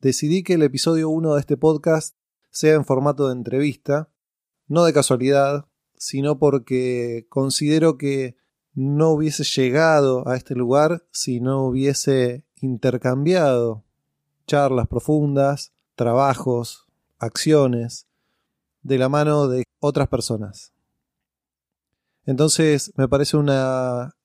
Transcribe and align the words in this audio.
decidí 0.00 0.42
que 0.42 0.54
el 0.54 0.62
episodio 0.62 1.08
1 1.10 1.34
de 1.34 1.40
este 1.40 1.56
podcast 1.56 2.16
sea 2.50 2.74
en 2.74 2.84
formato 2.84 3.26
de 3.26 3.34
entrevista, 3.34 4.10
no 4.68 4.84
de 4.84 4.92
casualidad, 4.92 5.66
sino 5.96 6.38
porque 6.38 7.26
considero 7.28 7.98
que 7.98 8.36
no 8.74 9.10
hubiese 9.10 9.44
llegado 9.44 10.28
a 10.28 10.36
este 10.36 10.54
lugar 10.54 11.06
si 11.10 11.40
no 11.40 11.64
hubiese 11.64 12.44
intercambiado 12.56 13.84
charlas 14.46 14.86
profundas, 14.86 15.72
trabajos, 15.94 16.86
acciones, 17.18 18.06
de 18.82 18.98
la 18.98 19.08
mano 19.08 19.48
de 19.48 19.64
otras 19.80 20.08
personas. 20.08 20.72
Entonces 22.24 22.92
me 22.96 23.08
parece 23.08 23.36
una 23.36 24.16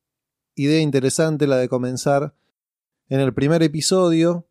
idea 0.55 0.81
interesante 0.81 1.47
la 1.47 1.57
de 1.57 1.69
comenzar 1.69 2.35
en 3.09 3.19
el 3.19 3.33
primer 3.33 3.63
episodio 3.63 4.47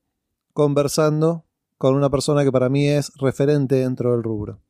conversando 0.53 1.45
con 1.79 1.95
una 1.95 2.11
persona 2.11 2.45
que 2.45 2.53
para 2.53 2.69
mí 2.69 2.89
es 2.89 3.13
referente 3.17 3.77
dentro 3.77 4.13
del 4.13 4.23
rubro. 4.23 4.61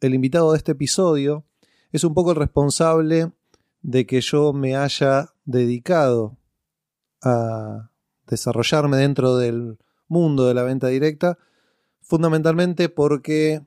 El 0.00 0.14
invitado 0.14 0.52
de 0.52 0.58
este 0.58 0.72
episodio 0.72 1.44
es 1.92 2.04
un 2.04 2.12
poco 2.12 2.32
el 2.32 2.36
responsable 2.36 3.32
de 3.82 4.06
que 4.06 4.20
yo 4.20 4.52
me 4.52 4.76
haya 4.76 5.32
dedicado 5.44 6.36
a 7.22 7.90
desarrollarme 8.26 8.96
dentro 8.98 9.36
del 9.36 9.78
mundo 10.08 10.46
de 10.46 10.54
la 10.54 10.62
venta 10.62 10.88
directa, 10.88 11.38
fundamentalmente 12.02 12.88
porque 12.88 13.64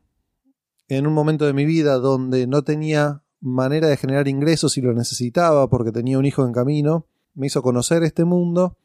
en 0.87 1.07
un 1.07 1.13
momento 1.13 1.45
de 1.45 1.53
mi 1.53 1.65
vida 1.65 1.95
donde 1.97 2.47
no 2.47 2.63
tenía 2.63 3.23
manera 3.41 3.87
de 3.87 3.97
generar 3.97 4.27
ingresos 4.27 4.77
y 4.77 4.81
lo 4.81 4.93
necesitaba 4.93 5.69
porque 5.69 5.91
tenía 5.91 6.19
un 6.19 6.25
hijo 6.25 6.45
en 6.45 6.51
camino, 6.51 7.07
me 7.33 7.47
hizo 7.47 7.61
conocer 7.61 8.03
este 8.03 8.25
mundo 8.25 8.77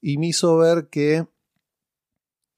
y 0.00 0.18
me 0.18 0.28
hizo 0.28 0.56
ver 0.56 0.88
que 0.88 1.26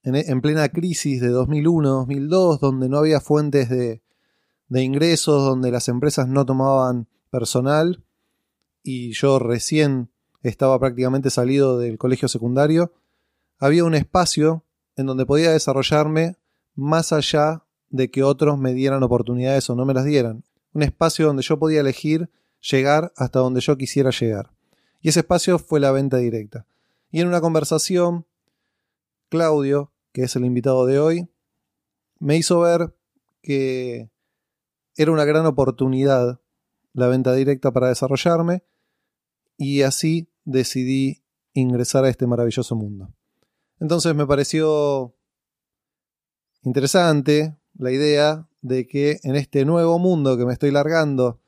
en, 0.03 0.41
plena 0.41 0.69
crisis 0.69 1.21
de 1.21 1.31
2001-2002, 1.31 2.59
donde 2.59 2.89
no 2.89 2.99
había 2.99 3.21
fuentes 3.21 3.69
de, 3.69 4.03
de 4.69 4.83
ingresos, 4.83 5.45
donde 5.45 5.71
las 5.71 5.89
empresas 5.89 6.29
no 6.29 6.47
tomaban 6.47 7.07
personal 7.31 8.03
y 8.83 9.13
yo 9.13 9.39
recién 9.39 10.11
estaba 10.43 10.79
prácticamente 10.79 11.31
salido 11.31 11.79
del 11.79 11.99
colegio 11.99 12.29
secundario, 12.29 12.93
había 13.59 13.85
un 13.85 13.95
espacio 13.95 14.65
en 14.97 15.07
donde 15.07 15.27
podía 15.27 15.53
desarrollarme 15.53 16.37
más 16.75 17.13
allá 17.13 17.65
de 17.91 18.11
que 18.11 18.23
otros 18.23 18.59
me 18.59 18.73
dieran 18.73 19.03
oportunidades 19.03 19.69
o 19.69 19.75
no 19.75 19.85
me 19.85 19.95
las 19.95 20.05
dieran. 20.05 20.45
Un 20.73 20.83
espacio 20.83 21.27
donde 21.27 21.43
yo 21.43 21.59
podía 21.59 21.81
elegir 21.81 22.31
llegar 22.61 23.13
hasta 23.17 23.41
donde 23.41 23.61
yo 23.61 23.77
quisiera 23.77 24.11
llegar. 24.11 24.51
Y 25.01 25.09
ese 25.09 25.21
espacio 25.21 25.59
fue 25.59 25.81
la 25.81 25.93
venta 25.93 26.19
directa. 26.19 26.67
Y 27.11 27.21
en 27.21 27.29
una 27.29 27.41
conversación 27.41 28.27
Claudio, 29.31 29.93
que 30.13 30.25
es 30.25 30.37
el 30.37 30.45
invitado 30.45 30.85
de 30.85 30.99
hoy, 30.99 31.29
me 32.19 32.37
hizo 32.37 32.61
ver 32.61 32.95
que 33.43 34.11
era 34.97 35.13
una 35.13 35.25
gran 35.25 35.47
oportunidad 35.47 36.41
la 36.93 37.07
venta 37.07 37.33
directa 37.33 37.73
para 37.73 37.89
desarrollarme 37.89 38.65
y 39.57 39.83
así 39.83 40.29
decidí 40.45 41.23
ingresar 41.55 42.05
a 42.05 42.09
este 42.09 42.27
maravilloso 42.27 42.75
mundo. 42.75 43.15
Entonces 43.79 44.15
me 44.15 44.27
pareció 44.27 45.15
interesante 46.63 47.57
la 47.79 47.93
idea 47.93 48.49
de 48.61 48.87
que 48.87 49.21
en 49.23 49.37
este 49.37 49.65
nuevo 49.65 49.99
mundo 49.99 50.37
que 50.37 50.45
me 50.45 50.53
estoy 50.53 50.71
largando 50.71 51.41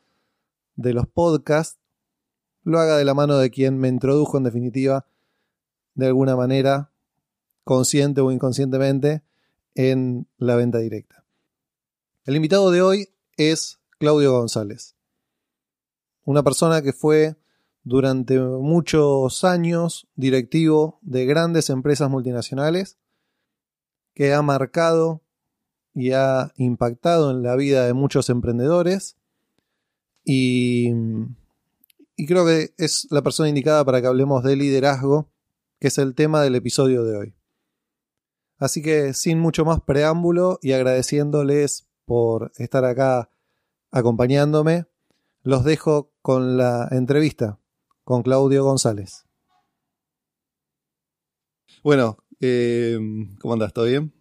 de 0.76 0.94
los 0.94 1.06
podcasts, 1.06 1.78
lo 2.62 2.78
haga 2.78 2.96
de 2.96 3.04
la 3.04 3.12
mano 3.12 3.36
de 3.38 3.50
quien 3.50 3.76
me 3.76 3.88
introdujo 3.88 4.38
en 4.38 4.44
definitiva 4.44 5.04
de 5.94 6.06
alguna 6.06 6.36
manera 6.36 6.91
consciente 7.64 8.20
o 8.20 8.30
inconscientemente, 8.30 9.22
en 9.74 10.28
la 10.36 10.56
venta 10.56 10.78
directa. 10.78 11.24
El 12.24 12.36
invitado 12.36 12.70
de 12.70 12.82
hoy 12.82 13.08
es 13.36 13.80
Claudio 13.98 14.32
González, 14.32 14.96
una 16.24 16.42
persona 16.42 16.82
que 16.82 16.92
fue 16.92 17.36
durante 17.84 18.38
muchos 18.38 19.44
años 19.44 20.06
directivo 20.14 20.98
de 21.02 21.26
grandes 21.26 21.70
empresas 21.70 22.10
multinacionales, 22.10 22.98
que 24.14 24.32
ha 24.34 24.42
marcado 24.42 25.22
y 25.94 26.12
ha 26.12 26.52
impactado 26.56 27.30
en 27.30 27.42
la 27.42 27.56
vida 27.56 27.86
de 27.86 27.92
muchos 27.92 28.30
emprendedores 28.30 29.16
y, 30.24 30.92
creo 32.26 32.46
que 32.46 32.72
es 32.78 33.08
la 33.10 33.22
persona 33.22 33.48
indicada 33.48 33.84
para 33.84 34.00
que 34.00 34.06
hablemos 34.06 34.44
de 34.44 34.56
liderazgo, 34.56 35.30
que 35.80 35.88
es 35.88 35.98
el 35.98 36.14
tema 36.14 36.42
del 36.42 36.54
episodio 36.54 37.04
de 37.04 37.16
hoy. 37.16 37.34
Así 38.62 38.80
que 38.80 39.12
sin 39.12 39.40
mucho 39.40 39.64
más 39.64 39.80
preámbulo 39.80 40.60
y 40.62 40.70
agradeciéndoles 40.70 41.88
por 42.04 42.52
estar 42.58 42.84
acá 42.84 43.28
acompañándome, 43.90 44.86
los 45.42 45.64
dejo 45.64 46.12
con 46.22 46.56
la 46.56 46.86
entrevista 46.92 47.58
con 48.04 48.22
Claudio 48.22 48.62
González. 48.62 49.26
Bueno, 51.82 52.18
eh, 52.38 53.00
¿cómo 53.40 53.54
andas? 53.54 53.72
¿Todo 53.72 53.86
bien? 53.86 54.12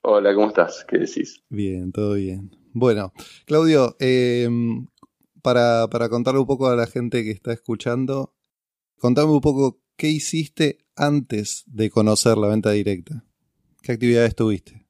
Hola, 0.00 0.34
¿cómo 0.34 0.48
estás? 0.48 0.86
¿Qué 0.88 0.96
decís? 0.96 1.44
Bien, 1.50 1.92
todo 1.92 2.14
bien. 2.14 2.56
Bueno, 2.72 3.12
Claudio, 3.44 3.96
eh, 4.00 4.48
para, 5.42 5.88
para 5.90 6.08
contarle 6.08 6.40
un 6.40 6.46
poco 6.46 6.68
a 6.68 6.74
la 6.74 6.86
gente 6.86 7.22
que 7.22 7.32
está 7.32 7.52
escuchando, 7.52 8.34
contame 8.96 9.30
un 9.30 9.42
poco 9.42 9.82
qué 9.96 10.08
hiciste 10.08 10.78
antes 10.96 11.64
de 11.66 11.90
conocer 11.90 12.38
la 12.38 12.48
venta 12.48 12.70
directa. 12.70 13.26
¿Qué 13.84 13.92
actividades 13.92 14.34
tuviste? 14.34 14.86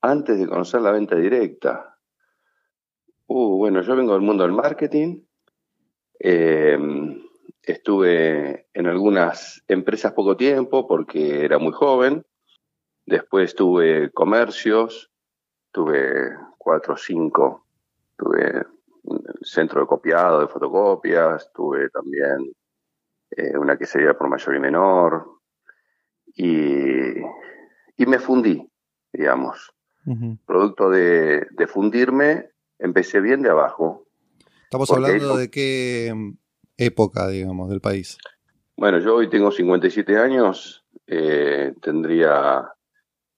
Antes 0.00 0.38
de 0.38 0.46
conocer 0.46 0.80
la 0.80 0.92
venta 0.92 1.16
directa. 1.16 1.98
Uh, 3.26 3.56
bueno, 3.56 3.82
yo 3.82 3.96
vengo 3.96 4.12
del 4.12 4.22
mundo 4.22 4.44
del 4.44 4.52
marketing. 4.52 5.24
Em, 6.20 7.20
estuve 7.60 8.68
en 8.72 8.86
algunas 8.86 9.64
empresas 9.66 10.12
poco 10.12 10.36
tiempo 10.36 10.86
porque 10.86 11.44
era 11.44 11.58
muy 11.58 11.72
joven. 11.72 12.24
Después 13.04 13.56
tuve 13.56 14.12
comercios, 14.12 15.10
tuve 15.72 16.30
cuatro 16.58 16.94
o 16.94 16.96
cinco. 16.96 17.66
Tuve 18.16 18.66
centro 19.42 19.80
de 19.80 19.86
copiado 19.88 20.40
de 20.42 20.46
fotocopias, 20.46 21.50
tuve 21.52 21.90
también 21.90 22.52
eh, 23.30 23.58
una 23.58 23.76
que 23.76 23.86
sería 23.86 24.14
por 24.16 24.28
mayor 24.28 24.54
y 24.54 24.60
menor. 24.60 25.37
Y 26.34 27.20
y 27.98 28.06
me 28.06 28.18
fundí, 28.18 28.66
digamos. 29.12 29.74
Producto 30.46 30.88
de, 30.88 31.46
fundirme, 31.66 32.48
empecé 32.78 33.20
bien 33.20 33.42
de 33.42 33.50
abajo. 33.50 34.06
Estamos 34.62 34.90
hablando 34.90 35.36
de 35.36 35.50
qué 35.50 36.10
mm, 36.14 36.38
época, 36.78 37.28
digamos, 37.28 37.68
del 37.68 37.82
país. 37.82 38.16
Bueno, 38.74 39.00
yo 39.00 39.16
hoy 39.16 39.28
tengo 39.28 39.50
57 39.50 40.16
años, 40.16 40.86
eh, 41.06 41.74
tendría 41.82 42.70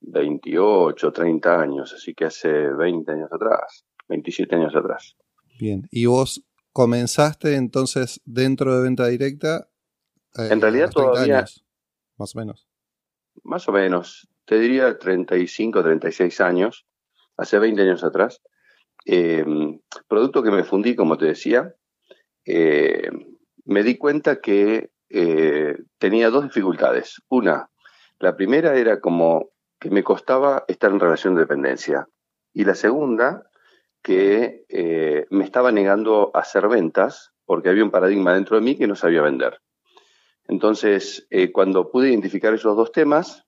28, 0.03 1.13
30 1.13 1.61
años, 1.61 1.93
así 1.93 2.15
que 2.15 2.27
hace 2.27 2.49
20 2.49 3.11
años 3.11 3.33
atrás, 3.33 3.85
27 4.09 4.55
años 4.55 4.77
atrás. 4.77 5.17
Bien, 5.59 5.89
¿y 5.91 6.07
vos 6.07 6.45
comenzaste 6.73 7.57
entonces 7.57 8.21
dentro 8.25 8.77
de 8.77 8.83
venta 8.83 9.09
directa? 9.09 9.69
Eh, 10.37 10.49
en 10.53 10.61
realidad 10.61 10.91
todavía... 10.91 11.45
más 12.17 12.37
o 12.37 12.39
menos. 12.39 12.70
Más 13.43 13.69
o 13.69 13.73
menos 13.73 14.29
te 14.45 14.59
diría 14.59 14.99
35, 14.99 15.83
36 15.83 16.41
años, 16.41 16.87
hace 17.37 17.59
20 17.59 17.83
años 17.83 18.05
atrás. 18.05 18.43
Eh, 19.07 19.45
producto 20.09 20.43
que 20.43 20.51
me 20.51 20.65
fundí, 20.65 20.95
como 20.95 21.17
te 21.17 21.27
decía, 21.27 21.75
eh, 22.45 23.11
me 23.65 23.83
di 23.83 23.97
cuenta 23.97 24.41
que 24.41 24.91
eh, 25.09 25.77
tenía 25.99 26.31
dos 26.31 26.45
dificultades. 26.45 27.23
Una, 27.29 27.71
la 28.19 28.37
primera 28.37 28.77
era 28.77 29.01
como 29.01 29.51
que 29.79 29.91
me 29.91 30.03
costaba 30.03 30.65
estar 30.69 30.91
en 30.91 31.01
relación 31.01 31.35
de 31.35 31.43
dependencia. 31.43 32.09
Y 32.53 32.65
la 32.65 32.75
segunda, 32.75 33.45
que 34.03 34.65
me 35.31 35.45
estaba 35.45 35.73
negando 35.73 36.31
a 36.35 36.41
hacer 36.41 36.67
ventas 36.69 37.33
porque 37.45 37.69
había 37.69 37.85
un 37.85 37.91
paradigma 37.91 38.35
dentro 38.35 38.57
de 38.57 38.63
mí 38.63 38.77
que 38.77 38.87
no 38.87 38.97
sabía 38.97 39.23
vender. 39.23 39.61
Entonces, 40.51 41.29
cuando 41.53 41.93
pude 41.93 42.09
identificar 42.09 42.53
esos 42.53 42.77
dos 42.77 42.91
temas, 42.91 43.47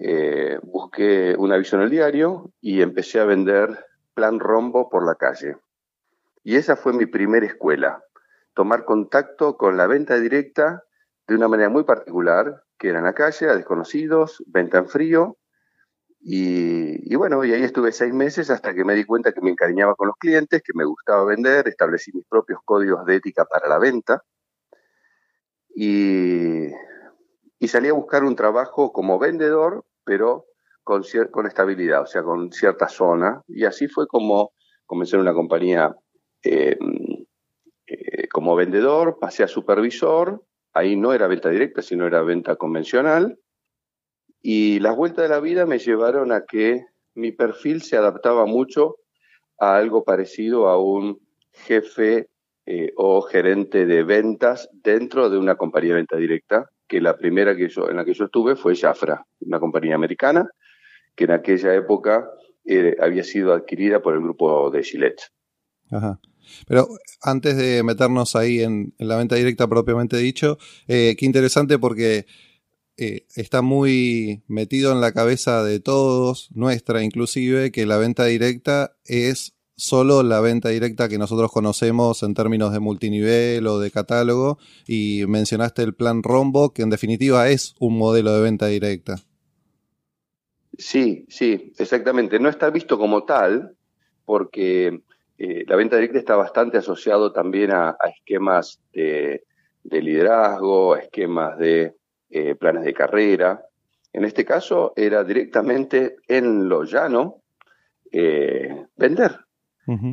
eh, 0.00 0.58
busqué 0.64 1.36
un 1.38 1.52
aviso 1.52 1.76
en 1.76 1.82
el 1.82 1.90
diario 1.90 2.50
y 2.60 2.82
empecé 2.82 3.20
a 3.20 3.24
vender 3.24 3.86
plan 4.12 4.40
rombo 4.40 4.90
por 4.90 5.06
la 5.06 5.14
calle. 5.14 5.56
Y 6.42 6.56
esa 6.56 6.74
fue 6.74 6.92
mi 6.92 7.06
primera 7.06 7.46
escuela, 7.46 8.02
tomar 8.52 8.84
contacto 8.84 9.56
con 9.56 9.76
la 9.76 9.86
venta 9.86 10.18
directa 10.18 10.82
de 11.28 11.36
una 11.36 11.46
manera 11.46 11.68
muy 11.68 11.84
particular, 11.84 12.64
que 12.78 12.88
era 12.88 12.98
en 12.98 13.04
la 13.04 13.14
calle, 13.14 13.48
a 13.48 13.54
desconocidos, 13.54 14.42
venta 14.48 14.78
en 14.78 14.88
frío. 14.88 15.38
Y, 16.20 17.12
y, 17.12 17.14
bueno, 17.14 17.44
y 17.44 17.52
ahí 17.52 17.62
estuve 17.62 17.92
seis 17.92 18.12
meses 18.12 18.50
hasta 18.50 18.74
que 18.74 18.84
me 18.84 18.96
di 18.96 19.04
cuenta 19.04 19.30
que 19.30 19.40
me 19.40 19.50
encariñaba 19.50 19.94
con 19.94 20.08
los 20.08 20.16
clientes, 20.16 20.62
que 20.64 20.72
me 20.74 20.84
gustaba 20.84 21.24
vender, 21.24 21.68
establecí 21.68 22.10
mis 22.12 22.26
propios 22.26 22.58
códigos 22.64 23.06
de 23.06 23.14
ética 23.14 23.44
para 23.44 23.68
la 23.68 23.78
venta. 23.78 24.24
Y, 25.78 26.70
salí 27.68 27.88
a 27.88 27.92
buscar 27.92 28.24
un 28.24 28.34
trabajo 28.34 28.92
como 28.92 29.18
vendedor, 29.18 29.84
pero 30.04 30.46
con, 30.82 31.02
con 31.30 31.46
estabilidad, 31.46 32.02
o 32.02 32.06
sea, 32.06 32.22
con 32.22 32.50
cierta 32.50 32.88
zona. 32.88 33.42
Y 33.46 33.66
así 33.66 33.86
fue 33.86 34.06
como 34.06 34.52
comencé 34.86 35.16
en 35.16 35.22
una 35.22 35.34
compañía 35.34 35.94
eh, 36.42 36.78
eh, 37.86 38.28
como 38.28 38.56
vendedor, 38.56 39.18
pasé 39.20 39.42
a 39.42 39.48
supervisor, 39.48 40.42
ahí 40.72 40.96
no 40.96 41.12
era 41.12 41.26
venta 41.26 41.50
directa, 41.50 41.82
sino 41.82 42.06
era 42.06 42.22
venta 42.22 42.56
convencional. 42.56 43.38
Y 44.40 44.78
las 44.80 44.96
vueltas 44.96 45.24
de 45.24 45.28
la 45.28 45.40
vida 45.40 45.66
me 45.66 45.78
llevaron 45.78 46.32
a 46.32 46.46
que 46.46 46.86
mi 47.14 47.32
perfil 47.32 47.82
se 47.82 47.98
adaptaba 47.98 48.46
mucho 48.46 48.96
a 49.58 49.76
algo 49.76 50.04
parecido 50.04 50.68
a 50.68 50.80
un 50.80 51.20
jefe 51.50 52.30
eh, 52.68 52.92
o 52.96 53.22
gerente 53.22 53.86
de 53.86 54.02
ventas 54.02 54.68
dentro 54.72 55.30
de 55.30 55.38
una 55.38 55.54
compañía 55.54 55.90
de 55.90 56.00
venta 56.00 56.16
directa, 56.16 56.68
que 56.88 57.00
la 57.00 57.16
primera 57.16 57.56
que 57.56 57.68
yo, 57.68 57.88
en 57.88 57.94
la 57.94 58.04
que 58.04 58.12
yo 58.12 58.24
estuve 58.24 58.56
fue 58.56 58.74
Jafra, 58.74 59.24
una 59.38 59.60
compañía 59.60 59.94
americana 59.94 60.50
que 61.14 61.24
en 61.24 61.30
aquella 61.30 61.74
época 61.76 62.28
eh, 62.64 62.96
había 63.00 63.22
sido 63.22 63.52
adquirida 63.52 64.02
por 64.02 64.14
el 64.14 64.20
grupo 64.20 64.68
de 64.72 64.82
Gillette. 64.82 65.30
Ajá. 65.92 66.18
Pero 66.66 66.88
antes 67.22 67.56
de 67.56 67.84
meternos 67.84 68.34
ahí 68.34 68.60
en, 68.60 68.92
la 68.98 69.16
venta 69.16 69.36
directa 69.36 69.68
propiamente 69.68 70.16
dicho, 70.16 70.58
eh, 70.88 71.14
qué 71.16 71.24
interesante 71.24 71.78
porque 71.78 72.26
está 72.98 73.60
muy 73.60 74.42
metido 74.48 74.90
en 74.90 75.02
la 75.02 75.12
cabeza 75.12 75.62
de 75.62 75.80
todos, 75.80 76.48
nuestra 76.54 77.02
inclusive, 77.04 77.70
que 77.70 77.84
la 77.84 77.98
venta 77.98 78.24
directa 78.24 78.96
es 79.04 79.55
solo 79.76 80.22
la 80.22 80.40
venta 80.40 80.70
directa 80.70 81.08
que 81.08 81.18
nosotros 81.18 81.52
conocemos 81.52 82.22
en 82.22 82.34
términos 82.34 82.72
de 82.72 82.80
multinivel 82.80 83.66
o 83.66 83.78
de 83.78 83.90
catálogo 83.90 84.58
y 84.86 85.24
mencionaste 85.28 85.82
el 85.82 85.94
plan 85.94 86.22
Rombo, 86.22 86.72
que 86.72 86.82
en 86.82 86.90
definitiva 86.90 87.48
es 87.48 87.74
un 87.78 87.98
modelo 87.98 88.34
de 88.34 88.42
venta 88.42 88.66
directa. 88.66 89.16
Sí, 90.78 91.26
sí, 91.28 91.72
exactamente. 91.78 92.38
No 92.38 92.48
está 92.48 92.70
visto 92.70 92.98
como 92.98 93.24
tal 93.24 93.76
porque 94.24 95.00
eh, 95.38 95.64
la 95.66 95.76
venta 95.76 95.96
directa 95.96 96.18
está 96.18 96.36
bastante 96.36 96.78
asociado 96.78 97.32
también 97.32 97.70
a, 97.72 97.96
esquemas 98.16 98.80
de, 98.92 99.44
liderazgo, 99.84 100.94
a 100.94 101.00
esquemas 101.00 101.58
de 101.58 101.94
eh, 102.30 102.54
planes 102.54 102.84
de 102.84 102.94
carrera. 102.94 103.62
En 104.12 104.24
este 104.24 104.44
caso 104.44 104.92
era 104.96 105.24
directamente 105.24 106.16
en 106.26 106.68
lo 106.68 106.84
llano 106.84 107.42
eh, 108.10 108.86
vender. 108.96 109.45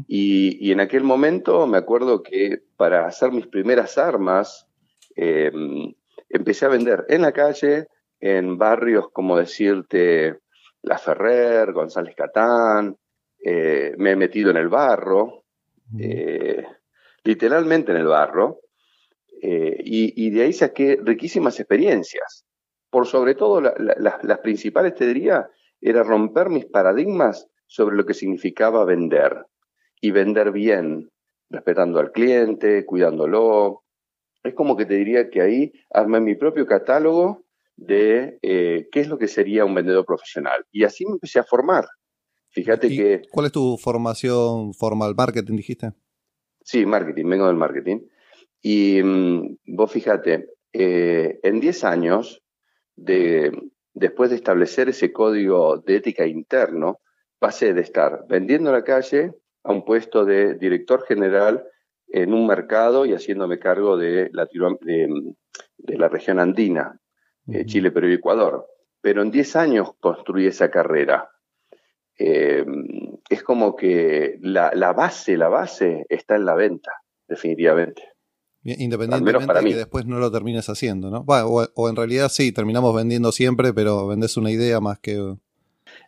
Y, 0.07 0.71
en 0.71 0.79
aquel 0.79 1.03
momento 1.03 1.65
me 1.65 1.77
acuerdo 1.77 2.21
que 2.21 2.61
para 2.77 3.07
hacer 3.07 3.31
mis 3.31 3.47
primeras 3.47 3.97
armas 3.97 4.67
em, 5.15 5.93
empecé 6.29 6.65
a 6.65 6.69
vender 6.69 7.05
en 7.09 7.23
la 7.23 7.31
calle, 7.31 7.87
en 8.19 8.57
barrios 8.57 9.09
como 9.11 9.37
decirte 9.37 10.39
La 10.81 10.97
Ferrer, 10.97 11.73
González 11.73 12.15
Catán, 12.15 12.97
eh, 13.43 13.93
me 13.97 14.11
he 14.11 14.15
metido 14.15 14.51
en 14.51 14.57
el 14.57 14.69
barro, 14.69 15.43
eh, 15.99 16.63
literalmente 17.23 17.91
en 17.91 17.97
el 17.97 18.07
barro, 18.07 18.61
eh, 19.41 19.77
y, 19.83 20.29
de 20.29 20.43
ahí 20.43 20.53
saqué 20.53 20.97
riquísimas 21.03 21.59
experiencias. 21.59 22.45
Por 22.89 23.07
sobre 23.07 23.35
todo, 23.35 23.59
las 23.59 24.39
principales, 24.39 24.95
te 24.95 25.07
diría, 25.07 25.49
era 25.81 26.03
romper 26.03 26.49
mis 26.49 26.65
paradigmas 26.65 27.49
sobre 27.67 27.97
lo 27.97 28.05
que 28.05 28.13
significaba 28.13 28.85
vender, 28.85 29.45
y 30.03 30.11
vender 30.11 30.51
bien, 30.51 31.09
respetando 31.50 31.97
al 31.97 32.11
cliente, 32.11 32.85
cuidándolo. 32.85 33.83
Es 34.44 34.53
como 34.53 34.75
que 34.75 34.85
te 34.85 34.95
diría 34.95 35.29
que 35.29 35.41
ahí 35.41 35.71
armé 35.91 36.19
mi 36.19 36.35
propio 36.35 36.65
catálogo 36.65 37.45
de 37.77 38.38
qué 38.41 39.00
es 39.00 39.07
lo 39.07 39.17
que 39.17 39.29
sería 39.29 39.63
un 39.63 39.73
vendedor 39.73 40.05
profesional. 40.05 40.65
Y 40.73 40.83
así 40.83 41.05
me 41.05 41.13
empecé 41.13 41.39
a 41.39 41.45
formar. 41.45 41.85
Fíjate 42.50 42.89
que... 42.89 43.21
¿Cuál 43.31 43.45
es 43.45 43.53
tu 43.53 43.77
formación 43.77 44.73
formal? 44.73 45.15
¿Marketing 45.15 45.55
dijiste? 45.55 45.94
Sí, 46.65 46.85
marketing, 46.85 47.29
vengo 47.29 47.47
del 47.47 47.56
marketing. 47.56 48.01
Y 48.61 49.01
mm, 49.01 49.59
vos 49.67 49.89
fíjate, 49.89 50.49
eh, 50.73 51.39
en 51.44 51.61
10 51.61 51.83
años, 51.85 52.44
de, 52.97 53.53
después 53.94 54.31
de 54.31 54.35
establecer 54.35 54.89
ese 54.89 55.13
código 55.13 55.77
de 55.77 55.95
ética 55.95 56.27
interno, 56.27 56.99
pasé 57.39 57.73
de 57.73 57.81
estar 57.81 58.25
vendiendo 58.27 58.69
en 58.69 58.75
la 58.75 58.83
calle 58.83 59.31
a 59.63 59.71
un 59.71 59.86
puesto 59.86 60.25
de 60.25 60.56
director 60.56 61.04
general 61.06 61.65
en 62.07 62.33
un 62.33 62.45
mercado 62.45 63.06
y 63.06 63.13
haciéndome 63.13 63.60
cargo 63.60 63.98
de 63.98 64.30
la, 64.33 64.48
de, 64.81 65.98
la 65.98 66.10
región 66.10 66.39
andina, 66.39 67.00
eh, 67.48 67.65
Chile, 67.65 67.92
Perú 67.92 68.10
y 68.10 68.13
Ecuador. 68.13 68.68
Pero 69.01 69.21
en 69.21 69.31
10 69.31 69.56
años 69.56 69.94
construí 70.00 70.48
esa 70.48 70.69
carrera 70.69 71.30
eh, 72.18 72.63
es 73.30 73.44
como 73.44 73.75
que 73.75 74.38
la, 74.42 74.94
base, 74.94 75.38
la 75.38 75.50
base 75.50 76.06
está 76.09 76.36
en 76.36 76.45
la 76.45 76.54
venta, 76.54 76.92
definitivamente. 77.27 78.04
independientemente 78.63 79.54
de 79.54 79.69
que 79.69 79.75
después 79.75 80.06
no 80.06 80.19
lo 80.19 80.31
termines 80.31 80.69
haciendo, 80.69 81.09
¿no? 81.09 81.25
o, 81.27 81.89
en 81.89 81.95
realidad 81.95 82.30
sí, 82.30 82.51
terminamos 82.51 82.95
vendiendo 82.95 83.31
siempre, 83.31 83.74
pero 83.74 84.07
vendes 84.07 84.38
una 84.38 84.51
idea 84.51 84.80
más 84.80 85.00
que... 85.00 85.36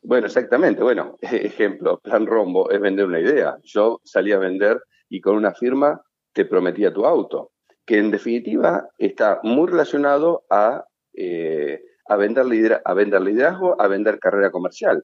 Bueno, 0.06 0.28
exactamente. 0.28 0.84
Bueno, 0.84 1.18
ejemplo, 1.22 2.00
Plan 2.00 2.26
Rombo 2.26 2.70
es 2.72 2.80
vender 2.80 3.06
una 3.06 3.20
idea. 3.20 3.58
Yo 3.64 4.02
salí 4.04 4.32
a 4.32 4.40
vender 4.40 4.82
y 5.10 5.22
con 5.22 5.36
una 5.36 5.54
firma 5.54 6.02
te 6.34 6.46
prometía 6.46 6.94
tu 6.94 7.06
auto, 7.06 7.52
que 7.86 7.98
en 7.98 8.12
definitiva 8.12 8.90
está 8.98 9.40
muy 9.44 9.68
relacionado 9.68 10.46
a, 10.50 10.86
eh, 11.14 11.82
a, 12.08 12.16
vender, 12.18 12.82
a 12.84 12.94
vender 12.94 13.22
liderazgo, 13.22 13.80
a 13.82 13.88
vender 13.88 14.20
carrera 14.20 14.52
comercial 14.52 15.04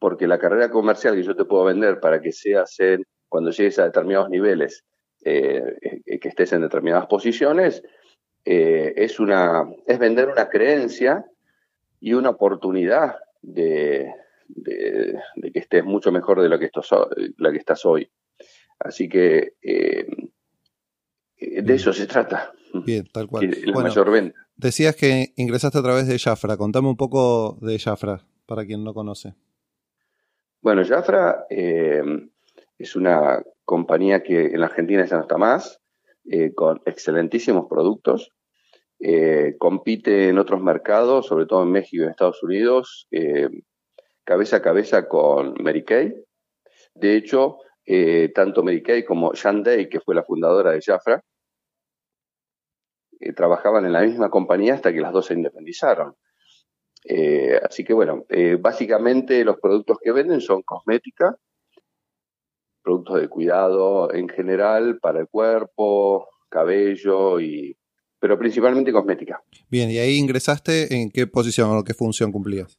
porque 0.00 0.26
la 0.26 0.38
carrera 0.38 0.70
comercial 0.70 1.14
que 1.14 1.22
yo 1.22 1.36
te 1.36 1.44
puedo 1.44 1.64
vender 1.64 2.00
para 2.00 2.20
que 2.20 2.32
seas 2.32 2.74
en, 2.80 3.06
cuando 3.28 3.50
llegues 3.50 3.78
a 3.78 3.84
determinados 3.84 4.30
niveles, 4.30 4.82
eh, 5.22 5.76
que 6.20 6.28
estés 6.28 6.52
en 6.54 6.62
determinadas 6.62 7.06
posiciones, 7.06 7.82
eh, 8.46 8.94
es, 8.96 9.20
una, 9.20 9.68
es 9.86 9.98
vender 9.98 10.28
una 10.28 10.48
creencia 10.48 11.26
y 12.00 12.14
una 12.14 12.30
oportunidad 12.30 13.16
de, 13.42 14.10
de, 14.56 15.14
que 15.52 15.58
estés 15.58 15.84
mucho 15.84 16.12
mejor 16.12 16.40
de 16.40 16.48
lo 16.48 16.58
que, 16.58 16.66
esto 16.66 16.82
la 17.38 17.52
que 17.52 17.58
estás 17.58 17.84
hoy. 17.84 18.10
Así 18.78 19.08
que 19.08 19.54
de 19.62 21.74
eso 21.74 21.92
se 21.92 22.06
trata. 22.06 22.52
Bien, 22.72 23.06
tal 23.12 23.28
cual. 23.28 23.50
La 23.64 23.80
mayor 23.80 24.10
venta. 24.10 24.38
Decías 24.56 24.94
que 24.94 25.32
ingresaste 25.36 25.78
a 25.78 25.82
través 25.82 26.06
de 26.06 26.18
Jafra. 26.18 26.56
Contame 26.56 26.88
un 26.88 26.96
poco 26.96 27.58
de 27.60 27.78
Jafra, 27.78 28.26
para 28.46 28.66
quien 28.66 28.84
no 28.84 28.94
conoce. 28.94 29.34
Bueno, 30.60 30.84
Jafra 30.84 31.46
eh, 31.48 32.02
es 32.78 32.96
una 32.96 33.42
compañía 33.64 34.22
que 34.22 34.46
en 34.46 34.60
la 34.60 34.66
Argentina 34.66 35.04
ya 35.04 35.16
no 35.16 35.22
está 35.22 35.38
más, 35.38 35.80
eh, 36.30 36.52
con 36.54 36.80
excelentísimos 36.84 37.66
productos. 37.68 38.32
Eh, 38.98 39.56
compite 39.58 40.28
en 40.28 40.38
otros 40.38 40.60
mercados, 40.60 41.26
sobre 41.26 41.46
todo 41.46 41.62
en 41.62 41.70
México 41.70 42.02
y 42.02 42.04
en 42.04 42.10
Estados 42.10 42.42
Unidos, 42.42 43.08
cabeza 44.24 44.56
a 44.56 44.62
cabeza 44.62 45.08
con 45.08 45.54
Mary 45.62 45.84
Kay. 45.84 46.14
De 46.94 47.16
hecho, 47.16 47.58
tanto 48.34 48.62
Mary 48.62 48.82
Kay 48.82 49.04
como 49.04 49.32
Shan 49.32 49.62
Day, 49.62 49.88
que 49.88 50.00
fue 50.00 50.14
la 50.14 50.22
fundadora 50.22 50.72
de 50.72 50.80
Jafra, 50.80 51.22
trabajaban 53.34 53.84
en 53.84 53.92
la 53.92 54.02
misma 54.02 54.30
compañía 54.30 54.74
hasta 54.74 54.92
que 54.92 55.00
las 55.00 55.12
dos 55.12 55.26
se 55.26 55.34
independizaron. 55.34 56.14
Eh, 57.04 57.58
así 57.62 57.84
que 57.84 57.92
bueno, 57.92 58.24
eh, 58.28 58.56
básicamente 58.60 59.44
los 59.44 59.58
productos 59.58 59.98
que 60.02 60.12
venden 60.12 60.40
son 60.40 60.62
cosmética, 60.62 61.36
productos 62.82 63.20
de 63.20 63.28
cuidado 63.28 64.12
en 64.12 64.28
general 64.28 64.98
para 65.00 65.20
el 65.20 65.28
cuerpo, 65.28 66.28
cabello 66.48 67.40
y 67.40 67.76
pero 68.18 68.38
principalmente 68.38 68.92
cosmética. 68.92 69.42
Bien, 69.70 69.90
y 69.90 69.96
ahí 69.96 70.18
ingresaste 70.18 70.94
en 70.94 71.10
qué 71.10 71.26
posición 71.26 71.74
o 71.74 71.84
qué 71.84 71.94
función 71.94 72.32
cumplías? 72.32 72.78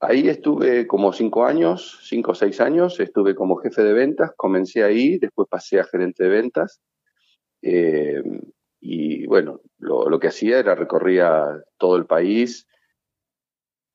Ahí 0.00 0.28
estuve 0.28 0.86
como 0.86 1.12
cinco 1.12 1.44
años, 1.44 2.00
cinco 2.02 2.32
o 2.32 2.34
seis 2.34 2.60
años, 2.60 2.98
estuve 3.00 3.34
como 3.34 3.56
jefe 3.56 3.82
de 3.82 3.92
ventas, 3.92 4.32
comencé 4.36 4.82
ahí, 4.82 5.18
después 5.18 5.48
pasé 5.48 5.80
a 5.80 5.84
gerente 5.84 6.24
de 6.24 6.30
ventas. 6.30 6.80
Eh, 7.62 8.22
y 8.80 9.26
bueno, 9.26 9.60
lo, 9.78 10.18
que 10.18 10.28
hacía 10.28 10.58
era 10.58 10.74
recorría 10.74 11.44
todo 11.78 11.96
el 11.96 12.06
país, 12.06 12.66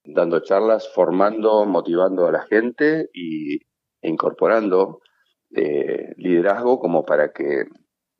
dando 0.03 0.41
charlas, 0.41 0.89
formando, 0.93 1.65
motivando 1.65 2.27
a 2.27 2.31
la 2.31 2.41
gente 2.43 3.09
y, 3.13 3.55
e 3.55 4.09
incorporando 4.09 5.01
eh, 5.55 6.13
liderazgo 6.17 6.79
como 6.79 7.05
para 7.05 7.31
que 7.31 7.61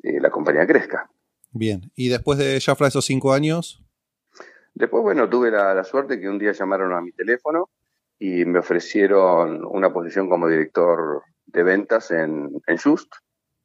eh, 0.04 0.20
la 0.22 0.30
compañía 0.30 0.68
crezca. 0.68 1.10
Bien, 1.52 1.92
y 1.96 2.10
después 2.10 2.40
de 2.40 2.60
Jafra 2.62 2.88
esos 2.88 3.06
cinco 3.06 3.34
años. 3.34 3.84
Después, 4.74 5.04
bueno, 5.04 5.30
tuve 5.30 5.52
la, 5.52 5.84
suerte 5.84 6.20
que 6.20 6.30
un 6.30 6.40
día 6.40 6.54
llamaron 6.54 6.94
a 6.94 7.02
mi 7.02 7.12
teléfono 7.12 7.70
y 8.18 8.46
me 8.46 8.60
ofrecieron 8.60 9.66
una 9.66 9.92
posición 9.92 10.30
como 10.30 10.48
director 10.48 11.24
de 11.48 11.64
ventas 11.64 12.12
en, 12.12 12.50
Just, 12.82 13.14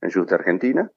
en 0.01 0.11
Just 0.11 0.33
Argentina. 0.33 0.91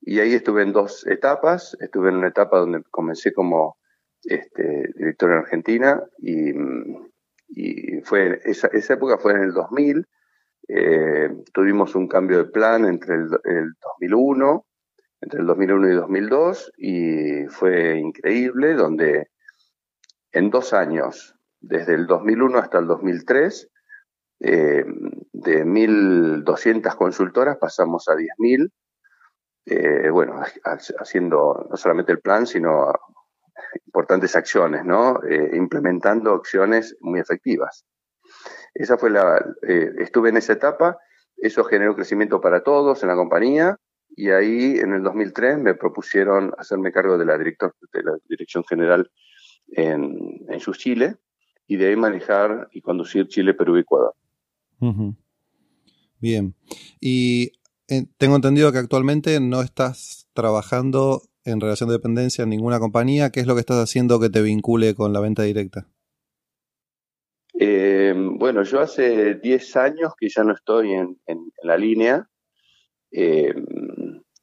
Y 0.00 0.20
ahí 0.20 0.34
estuve 0.34 0.62
en 0.62 0.72
dos 0.72 1.06
etapas. 1.06 1.76
Estuve 1.80 2.08
en 2.08 2.16
una 2.16 2.28
etapa 2.28 2.58
donde 2.58 2.82
comencé 2.90 3.32
como 3.32 3.76
este, 4.24 4.92
director 4.96 5.30
en 5.30 5.38
Argentina 5.38 6.02
y, 6.18 6.52
fue 8.04 8.40
esa, 8.44 8.68
esa 8.68 8.94
época 8.94 9.18
fue 9.18 9.32
en 9.32 9.42
el 9.42 9.52
2000. 9.52 10.06
Eh, 10.68 11.30
tuvimos 11.52 11.94
un 11.94 12.06
cambio 12.06 12.38
de 12.38 12.50
plan 12.50 12.84
entre 12.84 13.16
el, 13.16 13.28
el 13.44 13.72
2001 14.00 14.66
entre 15.20 15.40
el 15.40 15.46
2001 15.46 15.88
y 15.88 15.94
2002 15.94 16.72
y 16.76 17.46
fue 17.48 17.98
increíble, 17.98 18.74
donde 18.74 19.30
en 20.32 20.50
dos 20.50 20.72
años, 20.72 21.34
desde 21.60 21.94
el 21.94 22.06
2001 22.06 22.58
hasta 22.58 22.78
el 22.78 22.86
2003, 22.86 23.68
eh, 24.40 24.84
de 25.32 25.64
1.200 25.64 26.94
consultoras 26.96 27.56
pasamos 27.56 28.08
a 28.08 28.14
10.000, 28.14 28.70
eh, 29.66 30.10
bueno, 30.10 30.40
haciendo 30.98 31.66
no 31.68 31.76
solamente 31.76 32.12
el 32.12 32.20
plan, 32.20 32.46
sino 32.46 32.92
importantes 33.86 34.36
acciones, 34.36 34.84
¿no? 34.84 35.20
Eh, 35.24 35.50
implementando 35.54 36.32
acciones 36.34 36.96
muy 37.00 37.20
efectivas. 37.20 37.84
Esa 38.74 38.96
fue 38.96 39.10
la, 39.10 39.44
estuve 39.62 40.28
en 40.28 40.36
esa 40.36 40.52
etapa, 40.52 40.98
eso 41.36 41.64
generó 41.64 41.94
crecimiento 41.96 42.40
para 42.40 42.62
todos 42.62 43.02
en 43.02 43.08
la 43.08 43.16
compañía, 43.16 43.76
y 44.18 44.30
ahí 44.30 44.80
en 44.80 44.92
el 44.94 45.04
2003 45.04 45.58
me 45.58 45.74
propusieron 45.74 46.52
hacerme 46.58 46.90
cargo 46.90 47.16
de 47.16 47.24
la, 47.24 47.38
director, 47.38 47.72
de 47.92 48.02
la 48.02 48.18
dirección 48.28 48.64
general 48.64 49.08
en, 49.68 50.44
en 50.48 50.58
su 50.58 50.72
Chile 50.72 51.18
y 51.68 51.76
de 51.76 51.86
ahí 51.86 51.94
manejar 51.94 52.68
y 52.72 52.80
conducir 52.80 53.28
Chile, 53.28 53.54
Perú 53.54 53.76
y 53.76 53.82
Ecuador. 53.82 54.14
Bien. 56.18 56.56
Y 57.00 57.52
eh, 57.86 58.06
tengo 58.16 58.34
entendido 58.34 58.72
que 58.72 58.78
actualmente 58.78 59.38
no 59.38 59.62
estás 59.62 60.28
trabajando 60.32 61.22
en 61.44 61.60
relación 61.60 61.88
de 61.88 61.94
dependencia 61.94 62.42
en 62.42 62.50
ninguna 62.50 62.80
compañía. 62.80 63.30
¿Qué 63.30 63.38
es 63.38 63.46
lo 63.46 63.54
que 63.54 63.60
estás 63.60 63.78
haciendo 63.78 64.18
que 64.18 64.30
te 64.30 64.42
vincule 64.42 64.96
con 64.96 65.12
la 65.12 65.20
venta 65.20 65.44
directa? 65.44 65.86
Eh, 67.54 68.14
bueno, 68.16 68.64
yo 68.64 68.80
hace 68.80 69.36
10 69.36 69.76
años 69.76 70.14
que 70.18 70.28
ya 70.28 70.42
no 70.42 70.54
estoy 70.54 70.94
en, 70.94 71.20
en, 71.26 71.52
la 71.62 71.76
línea. 71.76 72.28
Eh, 73.12 73.54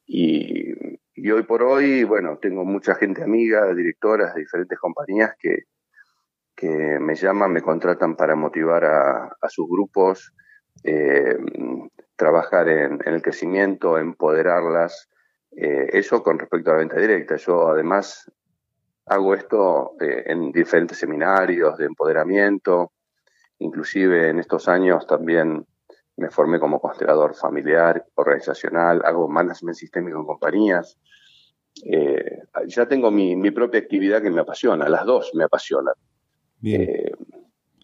y, 0.06 1.30
hoy 1.30 1.42
por 1.42 1.62
hoy, 1.62 2.04
bueno, 2.04 2.38
tengo 2.38 2.64
mucha 2.64 2.94
gente 2.94 3.22
amiga, 3.22 3.74
directoras 3.74 4.34
de 4.34 4.42
diferentes 4.42 4.78
compañías 4.78 5.34
que, 5.38 5.64
que 6.54 6.98
me 7.00 7.14
llaman, 7.14 7.52
me 7.52 7.62
contratan 7.62 8.16
para 8.16 8.36
motivar 8.36 8.84
a, 8.84 9.48
sus 9.48 9.68
grupos, 9.68 10.32
eh, 10.84 11.36
trabajar 12.14 12.68
en, 12.68 12.98
el 13.04 13.22
crecimiento, 13.22 13.98
empoderarlas. 13.98 15.08
Eh, 15.56 15.88
eso 15.92 16.22
con 16.22 16.38
respecto 16.38 16.70
a 16.70 16.74
la 16.74 16.80
venta 16.80 17.00
directa. 17.00 17.36
Yo 17.36 17.68
además 17.68 18.30
hago 19.06 19.34
esto 19.34 19.94
eh, 20.00 20.24
en 20.26 20.52
diferentes 20.52 20.98
seminarios 20.98 21.78
de 21.78 21.86
empoderamiento, 21.86 22.92
inclusive 23.58 24.28
en 24.28 24.38
estos 24.38 24.68
años 24.68 25.06
también 25.06 25.66
me 26.16 26.30
formé 26.30 26.58
como 26.58 26.80
constelador 26.80 27.34
familiar, 27.34 28.06
organizacional, 28.14 29.02
hago 29.04 29.28
management 29.28 29.76
sistémico 29.76 30.18
en 30.18 30.24
compañías. 30.24 30.98
Eh, 31.84 32.42
ya 32.68 32.88
tengo 32.88 33.10
mi, 33.10 33.50
propia 33.50 33.80
actividad 33.80 34.22
que 34.22 34.30
me 34.30 34.40
apasiona, 34.40 34.88
las 34.88 35.04
dos 35.04 35.30
me 35.34 35.44
apasionan. 35.44 35.94
Bien. 36.58 36.82
Eh, 36.82 37.12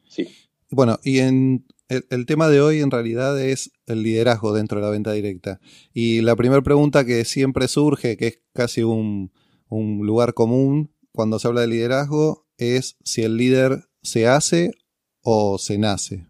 sí. 0.08 0.28
Bueno, 0.70 0.98
y 1.04 1.18
en 1.18 1.66
el, 1.88 2.24
tema 2.24 2.48
de 2.48 2.62
hoy 2.62 2.80
en 2.80 2.90
realidad 2.90 3.38
es 3.38 3.70
el 3.86 4.02
liderazgo 4.02 4.54
dentro 4.54 4.78
de 4.78 4.86
la 4.86 4.90
venta 4.90 5.12
directa. 5.12 5.60
Y 5.92 6.22
la 6.22 6.36
primera 6.36 6.62
pregunta 6.62 7.04
que 7.04 7.26
siempre 7.26 7.68
surge, 7.68 8.16
que 8.16 8.26
es 8.28 8.40
casi 8.54 8.82
un, 8.82 9.30
un 9.68 10.06
lugar 10.06 10.32
común 10.32 10.94
cuando 11.12 11.38
se 11.38 11.48
habla 11.48 11.60
de 11.60 11.66
liderazgo, 11.66 12.46
es 12.56 12.96
si 13.04 13.22
el 13.22 13.36
líder 13.36 13.84
se 14.00 14.26
hace 14.26 14.72
o 15.20 15.58
se 15.58 15.76
nace. 15.76 16.26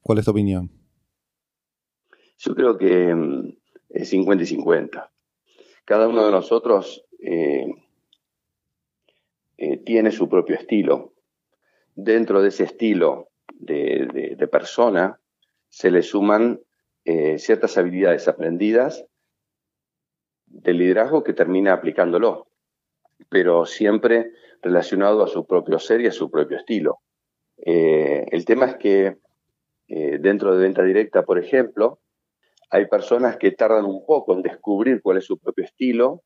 ¿Cuál 0.00 0.18
es 0.18 0.24
tu 0.24 0.30
opinión? 0.30 0.71
Yo 2.44 2.56
creo 2.56 2.76
que 2.76 3.14
mm, 3.14 3.56
es 3.90 4.08
50 4.08 4.42
y 4.42 4.46
50. 4.46 5.10
Cada 5.84 6.08
uno 6.08 6.24
de 6.24 6.32
nosotros 6.32 7.04
eh, 7.20 7.70
eh, 9.58 9.76
tiene 9.78 10.10
su 10.10 10.28
propio 10.28 10.56
estilo. 10.56 11.12
Dentro 11.94 12.42
de 12.42 12.48
ese 12.48 12.64
estilo 12.64 13.28
de, 13.54 14.48
persona 14.50 15.20
se 15.68 15.90
le 15.90 16.02
suman 16.02 16.60
eh, 17.04 17.38
ciertas 17.38 17.78
habilidades 17.78 18.26
aprendidas 18.26 19.06
de 20.46 20.74
liderazgo 20.74 21.22
que 21.22 21.32
termina 21.32 21.72
aplicándolo, 21.72 22.48
pero 23.28 23.66
siempre 23.66 24.32
relacionado 24.60 25.22
a 25.22 25.28
su 25.28 25.46
propio 25.46 25.78
ser 25.78 26.00
y 26.00 26.08
a 26.08 26.12
su 26.12 26.30
propio 26.30 26.58
estilo. 26.58 26.98
el 27.56 28.44
tema 28.44 28.66
es 28.66 28.76
que 28.76 29.16
dentro 29.86 30.54
de 30.54 30.62
venta 30.62 30.82
directa, 30.82 31.22
por 31.22 31.38
ejemplo, 31.38 32.01
hay 32.72 32.86
personas 32.86 33.36
que 33.36 33.50
tardan 33.50 33.84
un 33.84 34.04
poco 34.06 34.32
en 34.32 34.40
descubrir 34.40 35.02
cuál 35.02 35.18
es 35.18 35.26
su 35.26 35.38
propio 35.38 35.62
estilo 35.62 36.22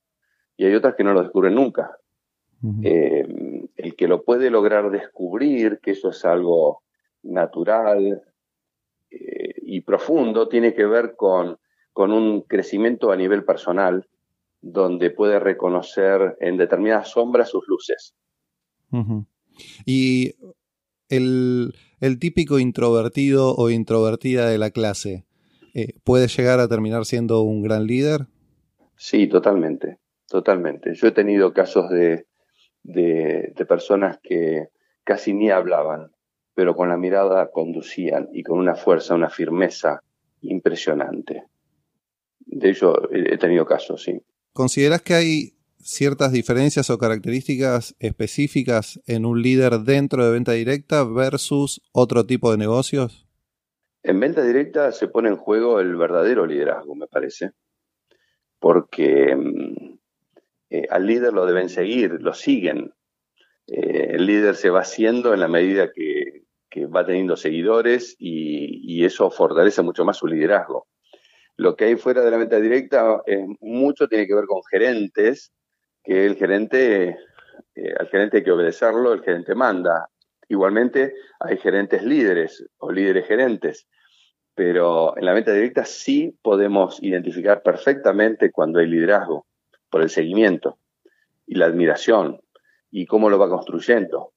y 0.57 0.65
hay 0.65 0.75
otras 0.75 0.95
que 0.95 1.03
no 1.03 1.13
lo 1.13 1.23
descubren 1.23 1.57
nunca. 1.57 1.99
Eh, 2.83 3.27
el 3.77 3.97
que 3.97 4.09
lo 4.09 4.23
puede 4.23 4.49
lograr 4.51 4.91
descubrir, 4.91 5.81
que 5.83 5.91
eso 5.91 6.11
es 6.11 6.25
algo 6.25 6.83
natural 7.23 8.23
eh, 9.11 9.55
y 9.63 9.81
profundo, 9.81 10.49
tiene 10.49 10.73
que 10.73 10.87
ver 10.87 11.17
con, 11.17 11.59
con, 11.93 12.13
un 12.13 12.43
crecimiento 12.43 13.11
a 13.11 13.17
nivel 13.17 13.45
personal, 13.45 14.09
donde 14.61 15.11
puede 15.11 15.41
reconocer 15.41 16.37
en 16.41 16.57
determinadas 16.57 17.11
sombras 17.11 17.51
sus 17.51 17.67
luces. 17.67 18.15
Y 19.85 20.35
el, 21.09 21.75
el 22.01 22.19
típico 22.19 22.59
introvertido 22.59 23.55
o 23.55 23.69
introvertida 23.69 24.49
de 24.49 24.59
la 24.59 24.71
clase, 24.71 25.26
eh, 25.79 25.93
¿puede 26.05 26.27
llegar 26.29 26.59
a 26.59 26.69
terminar 26.69 27.05
siendo 27.05 27.43
un 27.43 27.61
gran 27.61 27.87
líder? 27.87 28.29
Sí, 28.97 29.27
totalmente, 29.27 29.99
totalmente. 30.27 30.95
Yo 30.95 31.09
he 31.09 31.13
tenido 31.13 31.53
casos 31.53 31.91
de, 31.91 32.25
de, 32.83 33.53
personas 33.69 34.19
que 34.23 34.69
casi 35.05 35.35
ni 35.35 35.51
hablaban, 35.51 36.13
pero 36.55 36.75
con 36.75 36.89
la 36.89 36.97
mirada 36.97 37.51
conducían 37.51 38.31
y 38.33 38.43
con 38.43 38.59
una 38.59 38.75
fuerza, 38.75 39.15
una 39.15 39.29
firmeza 39.29 40.01
impresionante. 40.41 41.45
De 42.47 42.71
ello 42.71 42.95
he 43.13 43.37
tenido 43.37 43.67
casos, 43.67 44.03
sí. 44.03 44.23
¿Consideras 44.55 45.03
que 45.03 45.13
hay 45.13 45.59
ciertas 45.79 46.33
diferencias 46.33 46.89
o 46.89 46.97
características 46.97 47.95
específicas 47.99 48.99
en 49.07 49.27
un 49.27 49.43
líder 49.43 49.81
dentro 49.81 50.25
de 50.25 50.33
venta 50.33 50.53
directa 50.53 51.05
versus 51.05 51.83
otro 51.93 52.25
tipo 52.25 52.51
de 52.51 52.57
negocios? 52.57 53.26
En 54.07 54.21
venta 54.21 54.41
directa 54.41 54.93
se 54.93 55.09
pone 55.09 55.31
en 55.31 55.37
juego 55.37 55.81
el 55.81 55.97
verdadero 55.97 56.47
liderazgo, 56.47 56.95
me 56.95 57.09
parece, 57.09 57.51
porque 58.61 59.35
mm, 59.35 59.99
eh, 60.71 60.87
al 60.89 61.09
líder 61.09 61.33
lo 61.33 61.45
deben 61.45 61.69
seguir, 61.69 62.23
lo 62.23 62.33
siguen. 62.33 62.95
Eh, 63.67 64.11
el 64.13 64.27
líder 64.27 64.55
se 64.55 64.71
va 64.71 64.83
haciendo 64.83 65.35
en 65.35 65.41
la 65.41 65.49
medida 65.49 65.91
que, 65.93 66.45
va 66.95 67.05
teniendo 67.05 67.37
seguidores 67.37 68.15
y, 68.19 69.05
eso 69.05 69.31
fortalece 69.31 69.83
mucho 69.83 70.05
más 70.05 70.19
su 70.19 70.27
liderazgo. 70.29 70.87
Lo 71.57 71.75
que 71.75 71.87
hay 71.87 71.97
fuera 71.97 72.23
de 72.23 72.31
la 72.31 72.37
venta 72.37 72.61
directa 72.61 73.23
mucho 73.61 74.07
tiene 74.09 74.27
que 74.27 74.35
ver 74.35 74.45
con 74.45 74.61
gerentes, 74.71 75.53
que 76.05 76.27
el 76.27 76.37
gerente, 76.37 77.19
eh, 77.75 77.95
al 77.99 78.09
gerente 78.09 78.37
hay 78.37 78.45
que 78.45 78.53
obedecerlo, 78.53 79.13
el 79.13 79.23
gerente 79.23 79.55
manda. 79.55 80.09
Igualmente 80.49 81.15
hay 81.41 81.57
gerentes 81.57 82.03
líderes 82.03 82.65
o 82.79 82.93
líderes 82.93 83.27
gerentes 83.27 83.89
pero 84.57 85.17
en 85.19 85.27
la 85.27 85.35
venta 85.35 85.53
directa 85.53 85.85
sí 85.85 86.37
podemos 86.43 87.01
identificar 87.03 87.63
perfectamente 87.63 88.51
cuando 88.51 88.81
hay 88.81 88.87
liderazgo, 88.87 89.47
por 89.91 90.03
el 90.03 90.11
seguimiento 90.11 90.79
y 91.47 91.55
la 91.57 91.67
admiración 91.67 92.41
y 92.91 93.07
cómo 93.07 93.31
lo 93.31 93.39
va 93.39 93.49
construyendo. 93.49 94.33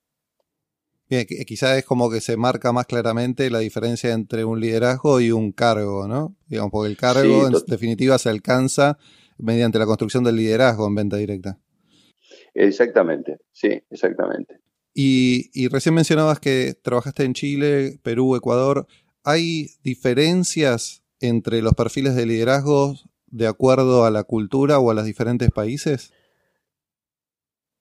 Bien, 1.10 1.26
quizás 1.26 1.78
es 1.78 1.86
como 1.86 2.12
que 2.12 2.22
se 2.22 2.38
marca 2.38 2.72
más 2.72 2.86
claramente 2.86 3.50
la 3.50 3.60
diferencia 3.60 4.14
entre 4.14 4.44
un 4.44 4.60
liderazgo 4.60 5.22
y 5.22 5.32
un 5.32 5.54
cargo, 5.54 6.08
¿no? 6.08 6.36
Digamos, 6.48 6.72
porque 6.72 6.92
el 6.92 6.98
cargo 6.98 7.48
en 7.48 7.54
definitiva 7.66 8.20
se 8.20 8.30
alcanza 8.30 9.00
mediante 9.38 9.80
la 9.80 9.86
construcción 9.86 10.24
del 10.24 10.36
liderazgo 10.36 10.86
en 10.86 10.96
venta 10.96 11.16
directa. 11.18 11.58
Exactamente, 12.54 13.38
sí, 13.52 13.82
exactamente. 13.90 14.60
Y, 14.94 15.68
recién 15.70 15.96
mencionabas 15.96 16.42
que 16.42 16.74
trabajaste 16.82 17.24
en 17.24 17.34
Chile, 17.34 18.00
Perú, 18.04 18.36
Ecuador. 18.36 18.86
¿Hay 19.24 19.68
diferencias 19.84 21.04
entre 21.20 21.62
los 21.62 21.74
perfiles 21.74 22.16
de 22.16 22.26
liderazgo 22.26 22.96
de 23.28 23.48
acuerdo 23.48 24.06
a 24.06 24.12
la 24.12 24.24
cultura 24.24 24.80
o 24.80 24.92
a 24.92 24.94
los 24.94 25.06
diferentes 25.06 25.52
países? 25.52 26.14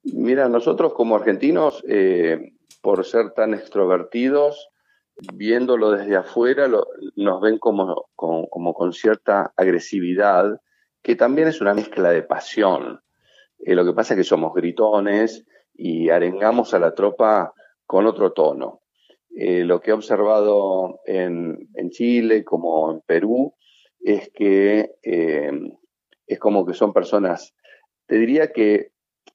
Mira, 0.02 0.48
nosotros 0.48 0.94
como 0.94 1.16
argentinos, 1.16 1.84
eh, 1.88 2.52
por 2.82 3.04
ser 3.04 3.32
tan 3.32 3.54
extrovertidos, 3.54 4.70
viéndolo 5.34 5.90
desde 5.90 6.16
afuera, 6.16 6.68
nos 7.16 7.40
ven 7.40 7.58
como, 7.58 8.08
con 8.14 8.92
cierta 8.92 9.52
agresividad, 9.56 10.60
que 11.02 11.16
también 11.16 11.48
es 11.48 11.60
una 11.60 11.74
mezcla 11.74 12.10
de 12.10 12.22
pasión. 12.22 13.00
Eh, 13.58 13.74
lo 13.74 13.84
que 13.84 13.92
pasa 13.92 14.14
es 14.14 14.18
que 14.18 14.24
somos 14.24 14.54
gritones 14.54 15.44
y 15.74 16.10
arengamos 16.10 16.74
a 16.74 16.78
la 16.78 16.94
tropa 16.94 17.52
con 17.86 18.06
otro 18.06 18.32
tono. 18.32 18.82
Eh, 19.40 19.62
lo 19.62 19.80
que 19.80 19.92
he 19.92 19.94
observado 19.94 20.98
en, 21.06 21.68
Chile 21.90 22.42
como 22.42 22.90
en 22.90 23.00
Perú 23.02 23.54
es 24.00 24.30
que 24.30 24.96
eh, 25.00 25.52
es 26.26 26.38
como 26.40 26.66
que 26.66 26.74
son 26.74 26.92
personas, 26.92 27.54
te 28.08 28.16
diría 28.16 28.50
que 28.52 28.90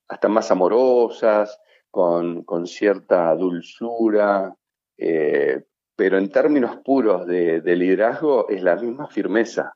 hasta 0.10 0.28
más 0.28 0.52
amorosas, 0.52 1.58
con, 1.90 2.44
cierta 2.66 3.34
dulzura, 3.36 4.54
eh, 4.98 5.64
pero 5.96 6.18
en 6.18 6.30
términos 6.30 6.80
puros 6.84 7.26
de, 7.26 7.62
liderazgo 7.64 8.50
es 8.50 8.62
la 8.62 8.76
misma 8.76 9.08
firmeza. 9.08 9.74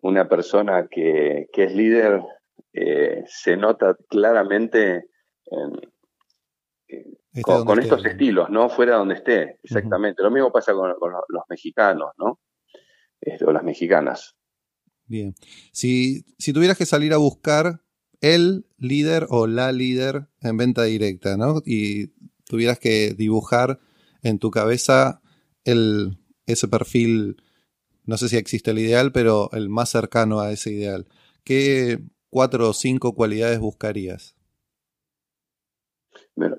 una 0.00 0.28
persona 0.28 0.86
que, 0.88 1.48
que 1.52 1.64
es 1.64 1.74
líder 1.74 2.22
se 3.26 3.56
nota 3.56 3.96
claramente 4.08 5.06
con, 7.40 7.78
estos 7.78 8.04
estilos, 8.04 8.50
¿no? 8.50 8.68
Fuera 8.68 8.96
donde 8.96 9.14
esté, 9.14 9.58
exactamente. 9.62 10.22
Lo 10.22 10.30
mismo 10.30 10.52
pasa 10.52 10.74
con, 10.74 10.90
los, 10.90 11.42
mexicanos, 11.48 12.10
¿no? 12.18 12.40
Este, 13.20 13.44
o 13.44 13.52
las 13.52 13.62
mexicanas. 13.62 14.36
Bien. 15.06 15.34
Si, 15.72 16.24
si 16.38 16.52
tuvieras 16.52 16.76
que 16.76 16.86
salir 16.86 17.12
a 17.14 17.18
buscar 17.18 17.80
el 18.20 18.66
líder 18.76 19.26
o 19.30 19.46
la 19.46 19.72
líder 19.72 20.28
en 20.40 20.56
venta 20.56 20.84
directa, 20.84 21.36
¿no? 21.36 21.62
Y 21.64 22.08
tuvieras 22.44 22.78
que 22.78 23.14
dibujar 23.14 23.80
en 24.22 24.38
tu 24.38 24.50
cabeza 24.50 25.22
el, 25.64 26.18
ese 26.46 26.68
perfil, 26.68 27.42
no 28.04 28.16
sé 28.18 28.28
si 28.28 28.36
existe 28.36 28.72
el 28.72 28.78
ideal, 28.78 29.12
pero 29.12 29.50
el 29.52 29.68
más 29.68 29.90
cercano 29.90 30.40
a 30.40 30.52
ese 30.52 30.70
ideal. 30.70 31.06
¿Qué, 31.44 32.00
cuatro 32.30 32.68
o 32.68 32.74
cinco 32.74 33.14
cualidades 33.14 33.58
buscarías? 33.58 34.36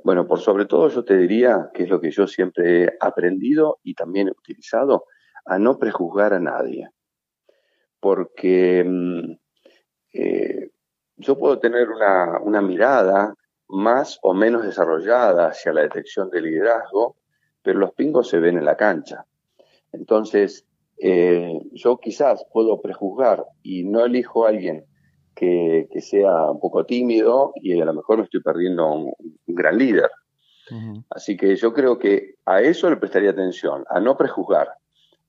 Bueno, 0.03 0.27
por 0.27 0.39
sobre 0.39 0.65
todo 0.65 0.89
yo 0.89 1.03
te 1.03 1.17
diría, 1.17 1.69
que 1.73 1.83
es 1.83 1.89
lo 1.89 1.99
que 1.99 2.11
yo 2.11 2.27
siempre 2.27 2.83
he 2.83 2.97
aprendido 2.99 3.79
y 3.83 3.93
también 3.93 4.27
he 4.27 4.31
utilizado, 4.31 5.05
a 5.45 5.59
no 5.59 5.77
prejuzgar 5.77 6.33
a 6.33 6.39
nadie. 6.39 6.89
Porque 7.99 8.83
mm, 8.85 9.31
eh, 10.13 10.69
yo 11.17 11.37
puedo 11.37 11.59
tener 11.59 11.89
una, 11.89 12.61
mirada 12.61 13.33
más 13.67 14.19
o 14.21 14.33
menos 14.33 14.63
desarrollada 14.63 15.47
hacia 15.47 15.73
la 15.73 15.81
detección 15.81 16.29
del 16.29 16.45
liderazgo, 16.45 17.17
pero 17.61 17.79
los 17.79 17.93
pingos 17.93 18.29
se 18.29 18.39
ven 18.39 18.57
en 18.57 18.65
la 18.65 18.77
cancha. 18.77 19.25
Entonces, 19.91 20.67
eh, 20.97 21.60
yo 21.71 21.97
quizás 21.97 22.45
puedo 22.51 22.81
prejuzgar 22.81 23.45
y 23.62 23.84
no 23.84 24.05
elijo 24.05 24.45
a 24.45 24.49
alguien 24.49 24.86
que, 25.36 25.88
sea 26.02 26.52
un 26.52 26.60
poco 26.60 26.86
tímido 26.86 27.54
y 27.56 27.80
a 27.80 27.86
lo 27.86 27.93
mejor 27.93 28.17
me 28.17 28.24
estoy 28.24 28.41
perdiendo 28.41 28.88
un, 28.88 29.13
gran 29.48 29.78
líder. 29.78 30.10
Así 31.10 31.38
que 31.38 31.56
yo 31.56 31.74
creo 31.74 32.00
que 32.00 32.36
a 32.46 32.62
eso 32.62 32.89
le 32.89 32.98
prestaría 32.98 33.32
atención, 33.32 33.84
a 33.89 34.00
no 34.00 34.17
prejuzgar. 34.17 34.69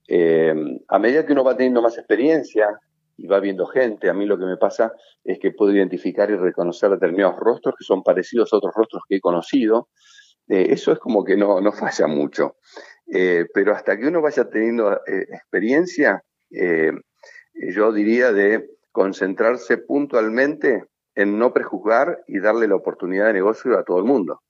Eh, 0.06 0.54
a 0.88 0.98
medida 0.98 1.26
que 1.26 1.32
uno 1.32 1.44
va 1.44 1.56
teniendo 1.56 1.82
más 1.82 1.98
experiencia 1.98 2.78
y 3.16 3.26
va 3.26 3.40
viendo 3.40 3.66
gente, 3.66 4.08
a 4.08 4.14
mí 4.14 4.26
lo 4.26 4.38
que 4.38 4.46
me 4.46 4.56
pasa 4.56 4.92
es 5.22 5.38
que 5.38 5.50
puedo 5.50 5.74
identificar 5.74 6.30
y 6.30 6.36
reconocer 6.36 6.90
determinados 6.90 7.36
rostros 7.36 7.74
que 7.78 7.84
son 7.84 8.02
parecidos 8.02 8.52
a 8.52 8.56
otros 8.56 8.72
rostros 8.74 9.02
que 9.08 9.16
he 9.16 9.20
conocido. 9.20 9.88
Eh, 10.48 10.68
eso 10.70 10.92
es 10.92 10.98
como 10.98 11.24
que 11.24 11.36
no, 11.36 11.60
no 11.60 11.72
falla 11.72 12.06
mucho. 12.06 12.56
Eh, 13.12 13.44
pero 13.52 13.74
hasta 13.74 13.98
que 13.98 14.06
uno 14.06 14.22
vaya 14.22 14.48
teniendo 14.48 14.98
experiencia, 15.06 16.22
yo 16.50 17.92
diría 17.92 18.32
de 18.32 18.64
concentrarse 18.94 19.76
puntualmente 19.76 20.84
en 21.16 21.36
no 21.36 21.52
prejuzgar 21.52 22.22
y 22.28 22.38
darle 22.38 22.68
la 22.68 22.76
oportunidad 22.76 23.26
de 23.26 23.32
negocio 23.32 23.76
a 23.76 23.82
todo 23.82 23.98
el 23.98 24.04
mundo. 24.04 24.40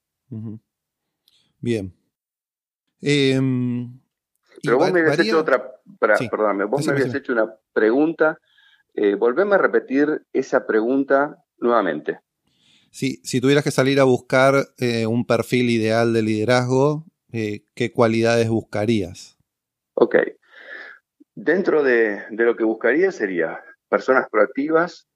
Bien. 1.61 1.94
Em, 3.00 3.98
Pero 4.62 4.76
vos 4.76 4.92
me 4.92 5.00
habías 5.00 5.18
hecho 5.18 5.40
otra, 5.40 5.80
vos 6.68 6.87
me 6.87 6.92
habías 6.92 7.14
hecho 7.14 7.33
una 7.33 7.57
pregunta. 7.72 8.38
Eh, 8.92 9.14
volveme 9.14 9.54
a 9.54 9.59
repetir 9.59 10.26
esa 10.35 10.66
pregunta 10.66 11.42
nuevamente. 11.57 12.20
Sí, 12.90 13.22
si 13.24 13.40
tuvieras 13.40 13.64
que 13.64 13.70
salir 13.70 13.98
a 13.98 14.04
buscar 14.04 14.57
eh, 14.76 15.07
un 15.07 15.26
perfil 15.26 15.70
ideal 15.70 16.12
de 16.12 16.20
liderazgo, 16.20 17.07
eh, 17.33 17.64
¿qué 17.74 17.92
cualidades 17.92 18.50
buscarías? 18.50 19.38
Ok. 19.94 20.16
Dentro 21.35 21.83
de, 21.83 22.24
de, 22.30 22.44
lo 22.44 22.57
que 22.57 22.64
buscaría 22.64 23.11
sería 23.11 23.59
personas 23.94 24.28
proactivas, 24.28 25.07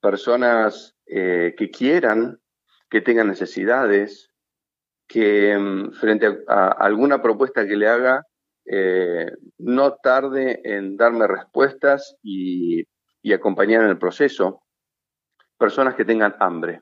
personas 0.00 0.96
eh, 1.06 1.54
que 1.56 1.70
quieran, 1.70 2.40
que 2.90 3.00
tengan 3.00 3.28
necesidades, 3.28 4.28
que 5.06 5.56
mm, 5.56 5.92
frente 5.92 6.26
a, 6.48 6.66
alguna 6.66 7.22
propuesta 7.22 7.64
que 7.64 7.76
le 7.76 7.86
haga, 7.86 8.24
eh, 8.64 9.30
no 9.58 9.94
tarde 10.02 10.62
en 10.64 10.96
darme 10.96 11.28
respuestas 11.28 12.16
y, 12.24 12.82
acompañar 13.32 13.84
en 13.84 13.90
el 13.90 13.98
proceso. 13.98 14.62
Personas 15.56 15.94
que 15.94 16.04
tengan 16.04 16.34
hambre. 16.40 16.80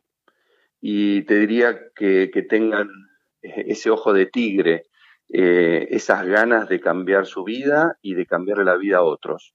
Y 0.81 1.23
te 1.27 1.35
diría 1.35 1.79
que, 1.95 2.31
tengan 2.49 2.89
eh, 3.43 3.65
ese 3.69 3.91
ojo 3.91 4.15
de 4.15 4.25
tigre, 4.25 4.85
esas 5.29 6.27
ganas 6.27 6.69
de 6.69 6.81
cambiar 6.81 7.27
su 7.27 7.45
vida 7.45 7.99
y 8.01 8.15
de 8.15 8.25
cambiarle 8.27 8.65
la 8.65 8.77
vida 8.77 8.99
a 8.99 9.03
otros 9.03 9.55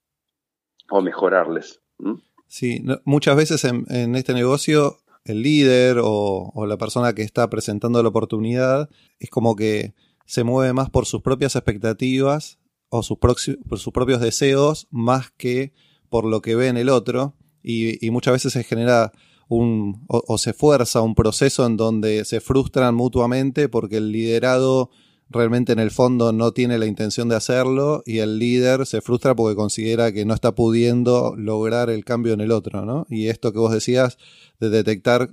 o 0.90 1.02
mejorarles. 1.02 1.82
¿Mm? 2.00 2.14
Sí, 2.48 2.84
muchas 3.04 3.36
veces 3.36 3.64
en, 3.66 4.16
este 4.16 4.34
negocio 4.34 5.00
el 5.26 5.42
líder 5.42 5.98
o, 6.02 6.66
la 6.66 6.78
persona 6.78 7.14
que 7.14 7.22
está 7.22 7.50
presentando 7.50 8.02
la 8.02 8.10
oportunidad 8.10 8.90
es 9.20 9.30
como 9.30 9.56
que 9.56 9.94
se 10.26 10.44
mueve 10.44 10.74
más 10.74 10.90
por 10.90 11.06
sus 11.06 11.22
propias 11.22 11.56
expectativas 11.56 12.60
o 12.90 13.04
sus, 13.04 13.18
por 13.18 13.38
sus 13.38 13.94
propios 13.94 14.22
deseos 14.22 14.88
más 14.92 15.32
que 15.32 15.74
por 16.10 16.26
lo 16.26 16.42
que 16.42 16.56
ve 16.56 16.70
en 16.70 16.78
el 16.78 16.88
otro 16.88 17.36
y, 17.62 18.10
muchas 18.12 18.34
veces 18.34 18.54
se 18.54 18.64
genera 18.64 19.12
un 19.50 20.06
o, 20.08 20.38
se 20.38 20.54
fuerza 20.54 21.02
un 21.02 21.16
proceso 21.16 21.66
en 21.66 21.76
donde 21.76 22.24
se 22.24 22.40
frustran 22.40 22.96
mutuamente 22.96 23.68
porque 23.68 23.98
el 23.98 24.14
liderado 24.14 24.90
realmente 25.30 25.74
en 25.74 25.80
el 25.80 25.92
fondo 25.92 26.32
no 26.32 26.52
tiene 26.52 26.78
la 26.78 26.86
intención 26.86 27.30
de 27.30 27.36
hacerlo 27.36 28.02
y 28.06 28.20
el 28.20 28.40
líder 28.40 28.86
se 28.86 29.02
frustra 29.02 29.36
porque 29.36 29.56
considera 29.56 30.12
que 30.12 30.26
no 30.26 30.34
está 30.34 30.54
pudiendo 30.54 31.34
lograr 31.38 31.90
el 31.90 32.06
cambio 32.06 32.34
en 32.34 32.42
el 32.42 32.52
otro, 32.52 32.86
¿no? 32.86 33.06
Y 33.10 33.28
esto 33.30 33.52
que 33.52 33.60
vos 33.60 33.74
decías 33.74 34.18
de 34.60 34.70
detectar 34.70 35.30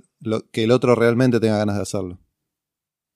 que 0.51 0.63
el 0.63 0.71
otro 0.71 0.95
realmente 0.95 1.39
tenga 1.39 1.57
ganas 1.57 1.75
de 1.75 1.81
hacerlo. 1.81 2.19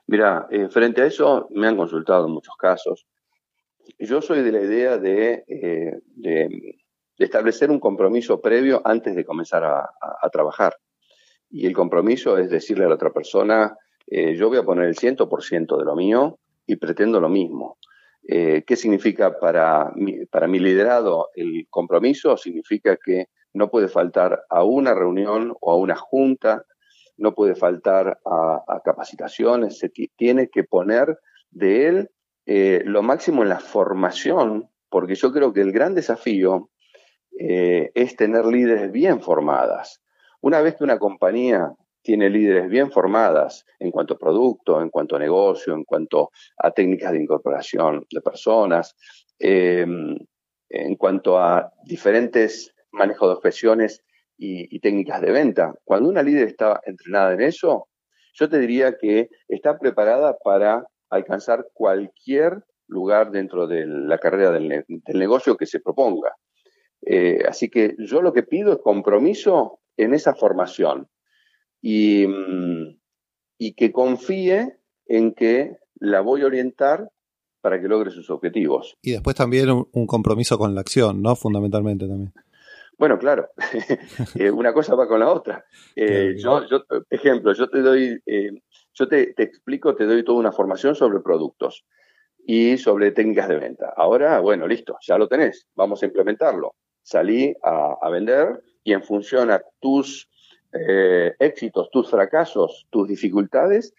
Mira, 0.07 0.47
eh, 0.49 0.69
frente 0.69 1.01
a 1.01 1.05
eso 1.05 1.47
me 1.51 1.67
han 1.67 1.77
consultado 1.77 2.25
en 2.25 2.33
muchos 2.33 2.55
casos. 2.57 3.05
Yo 3.99 4.21
soy 4.21 4.41
de 4.41 4.51
la 4.51 4.61
idea 4.61 4.97
de, 4.97 5.43
eh, 5.47 6.47
establecer 7.17 7.69
un 7.69 7.79
compromiso 7.79 8.41
previo 8.41 8.81
antes 8.85 9.15
de 9.15 9.25
comenzar 9.25 9.63
a, 9.63 10.29
trabajar. 10.31 10.73
Y 11.49 11.67
el 11.67 11.73
compromiso 11.73 12.37
es 12.37 12.49
decirle 12.49 12.85
a 12.85 12.87
la 12.87 12.95
otra 12.95 13.11
persona, 13.11 13.77
eh, 14.07 14.35
yo 14.35 14.47
voy 14.47 14.57
a 14.57 14.63
poner 14.63 14.85
el 14.85 14.95
100% 14.95 15.77
de 15.77 15.85
lo 15.85 15.95
mío, 15.95 16.39
y 16.69 16.75
pretendo 16.75 17.19
lo 17.19 17.29
mismo. 17.29 17.77
Eh, 18.27 18.63
¿Qué 18.65 18.75
significa 18.75 19.39
para 19.39 19.91
mi, 19.95 20.25
para 20.27 20.47
mi 20.47 20.59
liderado 20.59 21.29
el 21.35 21.65
compromiso? 21.69 22.37
Significa 22.37 22.95
que 23.03 23.29
no 23.53 23.71
puede 23.71 23.87
faltar 23.87 24.43
a 24.49 24.63
una 24.63 24.93
reunión 24.93 25.55
o 25.59 25.71
a 25.71 25.77
una 25.77 25.95
junta, 25.95 26.63
no 27.17 27.33
puede 27.33 27.55
faltar 27.55 28.19
a, 28.23 28.81
capacitaciones, 28.85 29.79
se 29.79 29.89
tiene 30.15 30.49
que 30.49 30.63
poner 30.63 31.17
de 31.49 31.87
él 31.87 32.09
eh, 32.45 32.83
lo 32.85 33.01
máximo 33.01 33.41
en 33.41 33.49
la 33.49 33.59
formación, 33.59 34.69
porque 34.89 35.15
yo 35.15 35.33
creo 35.33 35.51
que 35.51 35.61
el 35.61 35.71
gran 35.71 35.95
desafío 35.95 36.69
eh, 37.39 37.89
es 37.95 38.15
tener 38.15 38.45
líderes 38.45 38.91
bien 38.91 39.21
formadas. 39.21 40.03
Una 40.39 40.61
vez 40.61 40.75
que 40.75 40.83
una 40.83 40.99
compañía 40.99 41.73
tiene 42.09 42.27
líderes 42.27 42.67
bien 42.67 42.89
formadas 42.91 43.67
en 43.77 43.91
cuanto 43.91 44.15
a 44.15 44.17
producto, 44.17 44.81
en 44.81 44.89
cuanto 44.89 45.15
a 45.15 45.19
negocio, 45.19 45.75
en 45.75 45.83
cuanto 45.83 46.31
a 46.57 46.71
técnicas 46.71 47.11
de 47.11 47.21
incorporación 47.21 48.03
de 48.09 48.19
personas, 48.21 48.95
em, 49.37 50.17
en 50.69 50.95
cuanto 50.95 51.37
a 51.37 51.71
diferentes 51.85 52.73
manejos 52.93 53.29
de 53.29 53.35
objeciones 53.35 54.03
y, 54.39 54.79
técnicas 54.79 55.21
de 55.21 55.31
venta. 55.31 55.71
Cuando 55.83 56.09
una 56.09 56.23
líder 56.23 56.47
está 56.47 56.81
entrenada 56.83 57.33
en 57.33 57.41
eso, 57.41 57.87
yo 58.33 58.49
te 58.49 58.57
diría 58.57 58.97
que 58.97 59.29
está 59.47 59.77
preparada 59.77 60.35
para 60.43 60.87
alcanzar 61.11 61.67
cualquier 61.73 62.63
lugar 62.87 63.29
dentro 63.29 63.67
de 63.67 63.85
la 63.85 64.17
carrera 64.17 64.49
del, 64.51 64.83
negocio 65.13 65.55
que 65.57 65.67
se 65.67 65.79
proponga. 65.79 66.33
Eh, 67.05 67.43
así 67.47 67.69
que 67.69 67.95
yo 67.99 68.23
lo 68.23 68.33
que 68.33 68.41
pido 68.41 68.73
es 68.73 68.79
compromiso 68.79 69.79
en 69.95 70.15
esa 70.15 70.33
formación 70.33 71.07
y, 71.81 72.27
mm, 72.27 72.99
y 73.57 73.73
que 73.73 73.91
confíe 73.91 74.77
en 75.05 75.33
que 75.33 75.77
la 75.95 76.21
voy 76.21 76.41
a 76.41 76.45
orientar 76.45 77.11
para 77.61 77.81
que 77.81 77.87
logre 77.87 78.11
sus 78.11 78.29
objetivos. 78.29 78.97
Y 79.01 79.11
después 79.11 79.35
también 79.35 79.69
un, 79.69 80.07
compromiso 80.07 80.57
con 80.57 80.73
la 80.73 80.81
acción, 80.81 81.21
¿no? 81.21 81.35
Fundamentalmente 81.35 82.07
también. 82.07 82.33
Bueno, 82.97 83.17
claro, 83.17 83.49
eh, 84.35 84.51
una 84.51 84.73
cosa 84.73 84.95
va 84.95 85.07
con 85.07 85.19
la 85.19 85.29
otra. 85.29 85.65
Eh, 85.95 86.35
yo, 86.37 86.61
ejemplo, 87.09 87.53
yo 87.53 87.69
te 87.69 87.81
doy, 87.81 88.21
eh, 88.25 88.51
yo 88.93 89.07
te, 89.07 89.33
explico, 89.37 89.95
te 89.95 90.05
doy 90.05 90.23
toda 90.23 90.39
una 90.39 90.51
formación 90.51 90.95
sobre 90.95 91.19
productos 91.19 91.85
y 92.45 92.77
sobre 92.77 93.11
técnicas 93.11 93.47
de 93.47 93.57
venta. 93.57 93.93
Ahora, 93.95 94.39
bueno, 94.39 94.67
listo, 94.67 94.97
ya 95.01 95.17
lo 95.17 95.27
tenés, 95.27 95.67
vamos 95.75 96.01
a 96.03 96.07
implementarlo. 96.07 96.75
Salí 97.01 97.53
a, 97.63 97.95
a 98.01 98.09
vender 98.09 98.61
y 98.83 98.93
en 98.93 99.03
función 99.03 99.49
a 99.51 99.61
tus 99.79 100.29
éxitos, 100.71 101.89
tus 101.91 102.09
fracasos, 102.09 102.87
tus 102.89 103.07
dificultades, 103.07 103.93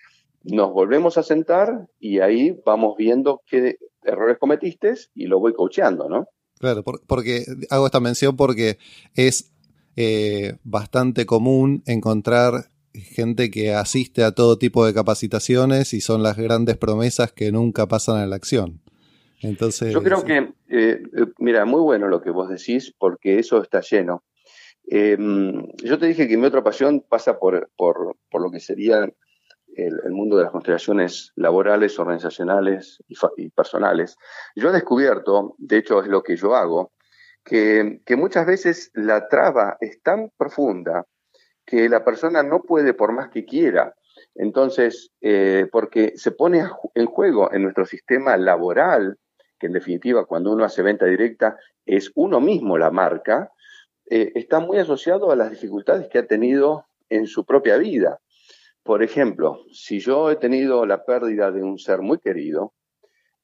nos 0.44 0.72
volvemos 0.72 1.18
a 1.18 1.22
sentar 1.22 1.88
y 1.98 2.20
ahí 2.20 2.58
vamos 2.64 2.96
viendo 2.96 3.42
qué 3.46 3.76
errores 4.02 4.38
cometiste 4.38 4.94
y 5.14 5.26
lo 5.26 5.38
voy 5.38 5.52
coacheando, 5.52 6.08
¿no? 6.08 6.28
Claro, 6.58 6.82
porque 6.84 7.44
hago 7.70 7.86
esta 7.86 8.00
mención 8.00 8.36
porque 8.36 8.78
es 9.14 9.52
eh, 9.96 10.56
bastante 10.62 11.26
común 11.26 11.82
encontrar 11.86 12.66
gente 12.92 13.50
que 13.50 13.72
asiste 13.72 14.24
a 14.24 14.32
todo 14.32 14.58
tipo 14.58 14.84
de 14.84 14.92
capacitaciones 14.92 15.94
y 15.94 16.00
son 16.00 16.22
las 16.22 16.36
grandes 16.36 16.76
promesas 16.76 17.32
que 17.32 17.52
nunca 17.52 17.86
pasan 17.86 18.16
a 18.16 18.26
la 18.26 18.36
acción. 18.36 18.80
Entonces, 19.42 19.94
Yo 19.94 20.02
creo 20.02 20.22
que, 20.22 20.36
eh, 20.68 21.02
eh, 21.16 21.26
mira, 21.38 21.64
muy 21.64 21.80
bueno 21.80 22.08
lo 22.08 22.20
que 22.20 22.30
vos 22.30 22.50
decís, 22.50 22.94
porque 22.98 23.38
eso 23.38 23.62
está 23.62 23.80
lleno. 23.80 24.22
Em, 24.86 25.66
yo 25.84 25.98
te 25.98 26.06
dije 26.06 26.26
que 26.28 26.36
mi 26.36 26.46
otra 26.46 26.64
pasión 26.64 27.04
pasa 27.08 27.38
por, 27.38 27.70
por, 27.76 28.16
por 28.30 28.42
lo 28.42 28.50
que 28.50 28.60
sería 28.60 29.08
el, 29.76 30.10
mundo 30.10 30.36
de 30.36 30.44
las 30.44 30.52
constelaciones 30.52 31.32
laborales, 31.36 31.98
organizacionales 31.98 33.02
y, 33.36 33.50
personales. 33.50 34.16
Yo 34.54 34.70
he 34.70 34.72
descubierto, 34.72 35.54
de 35.58 35.78
hecho 35.78 36.00
es 36.00 36.08
lo 36.08 36.22
que 36.22 36.36
yo 36.36 36.54
hago, 36.54 36.92
que, 37.44 38.00
muchas 38.16 38.46
veces 38.46 38.90
la 38.94 39.28
traba 39.28 39.76
es 39.80 40.02
tan 40.02 40.30
profunda 40.36 41.06
que 41.64 41.88
la 41.88 42.04
persona 42.04 42.42
no 42.42 42.62
puede 42.62 42.94
por 42.94 43.12
más 43.12 43.30
que 43.30 43.44
quiera. 43.44 43.94
Entonces, 44.34 45.12
eh, 45.20 45.66
porque 45.70 46.12
se 46.16 46.32
pone 46.32 46.62
en 46.94 47.06
juego 47.06 47.52
en 47.52 47.62
nuestro 47.62 47.86
sistema 47.86 48.36
laboral, 48.36 49.18
que 49.58 49.66
en 49.66 49.72
definitiva 49.72 50.26
cuando 50.26 50.52
uno 50.52 50.64
hace 50.64 50.82
venta 50.82 51.06
directa 51.06 51.56
es 51.86 52.10
uno 52.14 52.40
mismo 52.40 52.76
la 52.76 52.90
marca, 52.90 53.52
eh, 54.10 54.32
está 54.34 54.58
muy 54.58 54.78
asociado 54.78 55.30
a 55.30 55.36
las 55.36 55.50
dificultades 55.50 56.08
que 56.08 56.18
ha 56.18 56.26
tenido 56.26 56.86
en 57.08 57.28
su 57.28 57.44
propia 57.44 57.76
vida. 57.76 58.18
Por 58.82 59.04
ejemplo, 59.04 59.60
si 59.72 60.00
yo 60.00 60.32
he 60.32 60.36
tenido 60.36 60.84
la 60.84 61.04
pérdida 61.04 61.52
de 61.52 61.62
un 61.62 61.78
ser 61.78 62.00
muy 62.00 62.18
querido, 62.18 62.74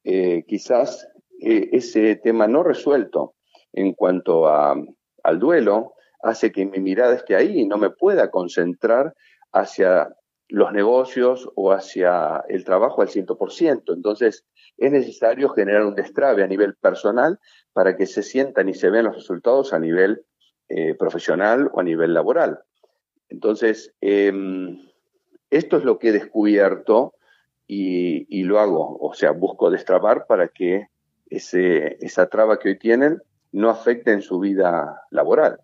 eh, 0.03 0.45
quizás 0.49 1.07
eh, 1.41 1.69
ese 1.71 2.17
tema 2.17 2.49
no 2.49 2.65
resuelto 2.65 3.35
en 3.73 3.93
cuanto 3.93 4.49
al 4.49 5.39
duelo 5.39 5.95
hace 6.21 6.51
que 6.51 6.67
mi 6.67 6.81
mirada 6.81 7.15
esté 7.15 7.37
ahí 7.37 7.61
y 7.61 7.67
no 7.67 7.79
me 7.79 7.91
pueda 7.91 8.33
concentrar 8.33 9.15
hacia 9.53 10.09
los 10.49 10.73
negocios 10.73 11.49
o 11.55 11.71
hacia 11.71 12.43
el 12.49 12.65
trabajo 12.65 13.03
al 13.03 13.09
100%. 13.09 13.95
Entonces, 13.95 14.45
es 14.79 14.91
necesario 14.91 15.49
generar 15.51 15.85
un 15.85 15.95
destrave 15.95 16.43
a 16.43 16.49
nivel 16.49 16.75
personal 16.75 17.39
para 17.73 17.97
que 17.97 18.07
se 18.07 18.25
sientan 18.25 18.69
y 18.69 18.75
se 18.75 18.91
vean 18.91 19.05
los 19.05 19.15
resultados 19.15 19.73
a 19.73 19.79
nivel 19.79 20.25
eh, 20.69 20.95
profesional 20.95 21.71
o 21.73 21.81
a 21.81 21.85
nivel 21.85 22.15
laboral. 22.15 22.61
Entonces, 23.29 23.95
em, 24.01 24.79
esto 25.51 25.77
es 25.77 25.85
lo 25.85 25.99
que 25.99 26.09
he 26.09 26.13
descubierto 26.13 27.15
y, 27.69 28.43
lo 28.45 28.61
hago, 28.61 28.97
o 29.01 29.15
sea, 29.15 29.33
busco 29.33 29.71
destrabar 29.71 30.27
para 30.29 30.49
que 30.49 30.87
esa 31.29 32.29
traba 32.29 32.59
que 32.59 32.69
hoy 32.69 32.79
tienen 32.79 33.21
no 33.51 33.71
afecte 33.71 34.13
en 34.13 34.23
su 34.23 34.39
vida 34.39 35.03
laboral. 35.11 35.59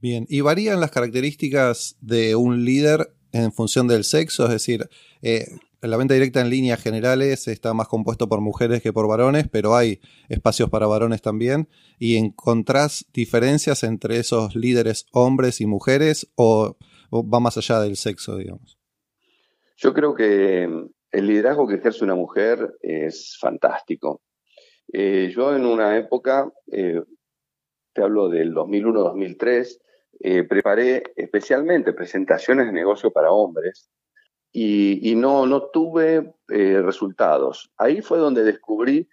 Bien, 0.00 0.26
¿y 0.28 0.40
varían 0.40 0.80
las 0.80 0.90
características 0.90 1.96
de 2.00 2.34
un 2.36 2.64
líder 2.64 3.12
en 3.32 3.52
función 3.52 3.86
del 3.86 4.04
sexo? 4.04 4.44
Es 4.44 4.50
decir, 4.50 4.88
eh, 5.22 5.46
la 5.82 5.96
venta 5.96 6.14
directa 6.14 6.40
en 6.40 6.48
líneas 6.48 6.80
generales 6.80 7.48
está 7.48 7.74
más 7.74 7.88
compuesto 7.88 8.28
por 8.28 8.40
mujeres 8.40 8.82
que 8.82 8.92
por 8.92 9.08
varones, 9.08 9.48
pero 9.48 9.74
hay 9.74 10.00
espacios 10.28 10.70
para 10.70 10.86
varones 10.86 11.22
también. 11.22 11.68
¿Y 11.98 12.16
encontrás 12.16 13.06
diferencias 13.12 13.82
entre 13.82 14.18
esos 14.18 14.54
líderes 14.54 15.06
hombres 15.12 15.60
y 15.60 15.66
mujeres 15.66 16.30
o 16.36 16.76
va 17.12 17.40
más 17.40 17.56
allá 17.56 17.80
del 17.80 17.96
sexo, 17.96 18.36
digamos? 18.36 18.78
Yo 19.76 19.92
creo 19.92 20.14
que 20.14 20.68
mm, 20.68 20.88
el 21.10 21.26
liderazgo 21.26 21.66
que 21.66 21.74
ejerce 21.74 22.04
una 22.04 22.14
mujer 22.14 22.76
es 22.80 23.36
fantástico. 23.40 24.22
Eh, 24.92 25.32
yo 25.34 25.56
en 25.56 25.66
una 25.66 25.96
época, 25.96 26.52
eh, 26.70 27.02
te 27.92 28.02
hablo 28.02 28.28
del 28.28 28.54
2001-2003, 28.54 29.80
eh, 30.20 30.44
preparé 30.44 31.02
especialmente 31.16 31.92
presentaciones 31.92 32.66
de 32.66 32.72
negocio 32.72 33.10
para 33.10 33.32
hombres 33.32 33.90
y, 34.52 35.14
no, 35.16 35.46
no 35.46 35.68
tuve 35.68 36.34
resultados. 36.48 37.72
Ahí 37.78 38.02
fue 38.02 38.18
donde 38.18 38.44
descubrí 38.44 39.08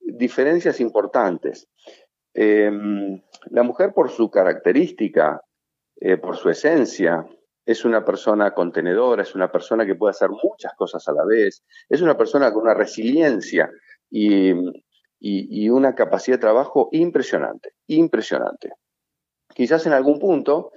diferencias 0.00 0.80
importantes. 0.80 1.68
Em, 2.34 3.22
la 3.46 3.62
mujer 3.62 3.92
por 3.94 4.10
su 4.10 4.30
característica, 4.30 5.40
por 6.20 6.36
su 6.36 6.50
esencia, 6.50 7.26
es 7.66 7.84
una 7.84 8.04
persona 8.04 8.52
contenedora, 8.52 9.22
es 9.22 9.34
una 9.34 9.50
persona 9.50 9.86
que 9.86 9.94
puede 9.94 10.10
hacer 10.10 10.30
muchas 10.30 10.74
cosas 10.74 11.06
a 11.08 11.12
la 11.12 11.24
vez, 11.24 11.64
es 11.88 12.02
una 12.02 12.16
persona 12.16 12.52
con 12.52 12.62
una 12.62 12.74
resiliencia 12.74 13.70
y, 14.10 14.52
una 15.70 15.94
capacidad 15.94 16.36
de 16.36 16.42
trabajo 16.42 16.88
impresionante, 16.92 17.70
impresionante. 17.86 18.72
Quizás 19.54 19.86
en 19.86 19.92
algún 19.92 20.18
punto 20.18 20.72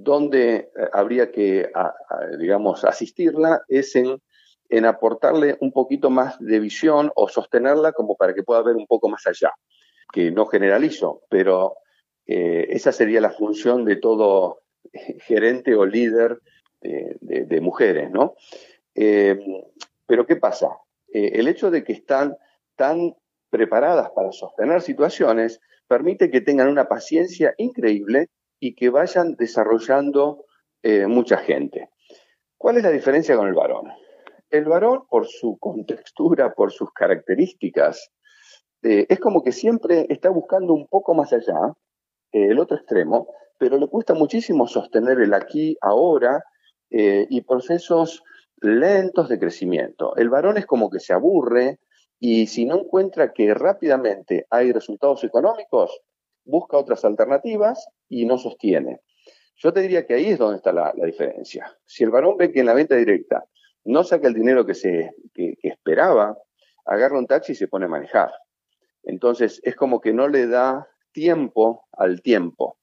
donde 0.00 0.54
eh, 0.54 0.70
habría 0.92 1.30
que, 1.30 1.70
digamos, 2.38 2.84
asistirla 2.84 3.62
es 3.68 3.94
en, 3.96 4.20
en 4.68 4.84
aportarle 4.86 5.56
un 5.60 5.72
poquito 5.72 6.10
más 6.10 6.38
de 6.38 6.58
visión 6.60 7.10
o 7.14 7.28
sostenerla 7.28 7.92
como 7.92 8.16
para 8.16 8.34
que 8.34 8.42
pueda 8.42 8.62
ver 8.62 8.76
un 8.76 8.86
poco 8.86 9.08
más 9.08 9.26
allá, 9.26 9.52
que 10.12 10.30
no 10.30 10.46
generalizo, 10.46 11.22
pero 11.28 11.76
eh, 12.26 12.68
esa 12.70 12.92
sería 12.92 13.20
la 13.20 13.30
función 13.30 13.84
de 13.84 13.96
todo 13.96 14.60
gerente 15.26 15.74
o 15.74 15.86
líder 15.86 16.38
de, 16.80 17.60
mujeres, 17.60 18.10
¿no? 18.10 18.34
Eh, 18.94 19.38
pero 20.06 20.26
¿qué 20.26 20.36
pasa? 20.36 20.68
Eh, 21.12 21.32
el 21.34 21.48
hecho 21.48 21.70
de 21.70 21.84
que 21.84 21.92
están 21.92 22.36
tan 22.76 23.14
preparadas 23.50 24.10
para 24.10 24.32
sostener 24.32 24.82
situaciones 24.82 25.60
permite 25.86 26.30
que 26.30 26.40
tengan 26.40 26.68
una 26.68 26.88
paciencia 26.88 27.54
increíble 27.58 28.28
y 28.62 28.76
que 28.76 28.90
vayan 28.90 29.34
desarrollando 29.34 30.44
eh, 30.82 31.08
mucha 31.08 31.38
gente. 31.38 31.90
¿Cuál 32.56 32.76
es 32.76 32.84
la 32.84 32.90
diferencia 32.90 33.36
con 33.36 33.48
el 33.48 33.54
varón? 33.54 33.90
El 34.50 34.66
varón, 34.66 35.02
por 35.10 35.26
su 35.26 35.58
contextura, 35.58 36.54
por 36.54 36.70
sus 36.70 36.92
características, 36.92 38.12
es 38.82 39.20
como 39.20 39.42
que 39.44 39.52
siempre 39.52 40.06
está 40.08 40.28
buscando 40.28 40.74
un 40.74 40.88
poco 40.88 41.14
más 41.14 41.32
allá, 41.32 41.72
el 42.32 42.58
otro 42.58 42.76
extremo, 42.76 43.28
pero 43.58 43.78
le 43.78 43.86
cuesta 43.86 44.14
muchísimo 44.14 44.66
sostener 44.66 45.20
el 45.20 45.34
aquí, 45.34 45.76
ahora 45.80 46.42
eh, 46.90 47.26
y 47.30 47.42
procesos 47.42 48.22
lentos 48.60 49.28
de 49.28 49.38
crecimiento. 49.38 50.16
El 50.16 50.30
varón 50.30 50.58
es 50.58 50.66
como 50.66 50.90
que 50.90 51.00
se 51.00 51.12
aburre 51.12 51.78
y 52.18 52.46
si 52.48 52.64
no 52.64 52.80
encuentra 52.80 53.32
que 53.32 53.54
rápidamente 53.54 54.46
hay 54.50 54.72
resultados 54.72 55.24
económicos, 55.24 56.00
busca 56.44 56.76
otras 56.76 57.04
alternativas 57.04 57.86
y 58.08 58.26
no 58.26 58.38
sostiene. 58.38 59.00
Yo 59.56 59.72
te 59.72 59.80
diría 59.80 60.06
que 60.06 60.14
ahí 60.14 60.26
es 60.26 60.38
donde 60.38 60.56
está 60.56 60.72
la, 60.72 60.92
diferencia. 61.04 61.76
Si 61.86 62.02
el 62.04 62.10
varón 62.10 62.36
ve 62.36 62.52
que 62.52 62.60
en 62.60 62.66
la 62.66 62.74
venta 62.74 62.96
directa 62.96 63.44
no 63.84 64.02
saca 64.04 64.28
el 64.28 64.34
dinero 64.34 64.66
que, 64.66 64.74
se, 64.74 65.10
que 65.34 65.56
esperaba, 65.62 66.36
agarra 66.84 67.18
un 67.18 67.26
taxi 67.26 67.52
y 67.52 67.56
se 67.56 67.68
pone 67.68 67.86
a 67.86 67.88
manejar. 67.88 68.30
Entonces 69.02 69.60
es 69.64 69.76
como 69.76 70.00
que 70.00 70.12
no 70.12 70.28
le 70.28 70.46
da 70.46 70.88
tiempo 71.12 71.86
al 71.92 72.22
tiempo. 72.22 72.78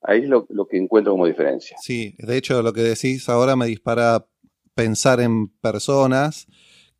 Ahí 0.00 0.22
es 0.22 0.28
lo, 0.28 0.46
que 0.46 0.76
encuentro 0.76 1.12
como 1.12 1.26
diferencia. 1.26 1.76
Sí, 1.80 2.14
de 2.18 2.36
hecho 2.36 2.62
lo 2.62 2.72
que 2.72 2.82
decís 2.82 3.28
ahora 3.28 3.56
me 3.56 3.66
dispara 3.66 4.26
pensar 4.74 5.20
en 5.20 5.48
personas 5.48 6.46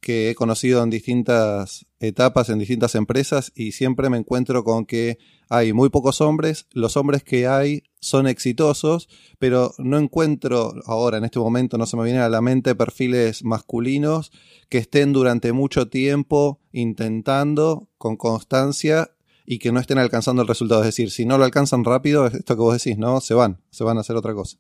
que 0.01 0.31
he 0.31 0.35
conocido 0.35 0.83
en 0.83 0.91
distintas 0.91 1.87
etapas, 2.01 2.49
en 2.49 2.59
distintas 2.59 2.95
empresas, 2.95 3.53
y 3.55 3.73
siempre 3.73 4.11
me 4.11 4.19
encuentro 4.19 4.65
con 4.65 4.87
que 4.87 5.19
hay 5.49 5.73
muy 5.73 5.89
pocos 5.89 6.21
hombres, 6.21 6.67
los 6.73 6.97
hombres 6.97 7.25
que 7.25 7.47
hay 7.47 7.83
son 8.01 8.27
exitosos, 8.27 9.09
pero 9.39 9.75
no 9.79 9.99
encuentro 9.99 10.75
ahora, 10.87 11.19
en 11.19 11.25
este 11.25 11.39
momento, 11.39 11.79
no 11.79 11.87
se 11.87 11.97
me 11.97 12.05
vienen 12.05 12.23
a 12.23 12.29
la 12.29 12.41
mente 12.41 12.75
perfiles 12.75 13.43
masculinos 13.45 14.31
que 14.69 14.79
estén 14.79 15.13
durante 15.13 15.53
mucho 15.53 15.89
tiempo 15.89 16.61
intentando 16.73 17.89
con 17.99 18.17
constancia 18.17 19.11
y 19.47 19.59
que 19.59 19.73
no 19.73 19.81
estén 19.81 19.99
alcanzando 19.99 20.43
el 20.43 20.49
resultado. 20.49 20.83
Es 20.83 20.89
decir, 20.89 21.11
si 21.11 21.25
no 21.25 21.39
lo 21.39 21.45
alcanzan 21.45 21.85
rápido, 21.85 22.27
es 22.27 22.35
esto 22.35 22.55
que 22.55 22.61
vos 22.61 22.83
decís, 22.83 22.99
¿no? 22.99 23.21
Se 23.23 23.33
van, 23.33 23.63
se 23.71 23.83
van 23.83 23.97
a 23.97 24.03
hacer 24.03 24.15
otra 24.15 24.35
cosa. 24.35 24.59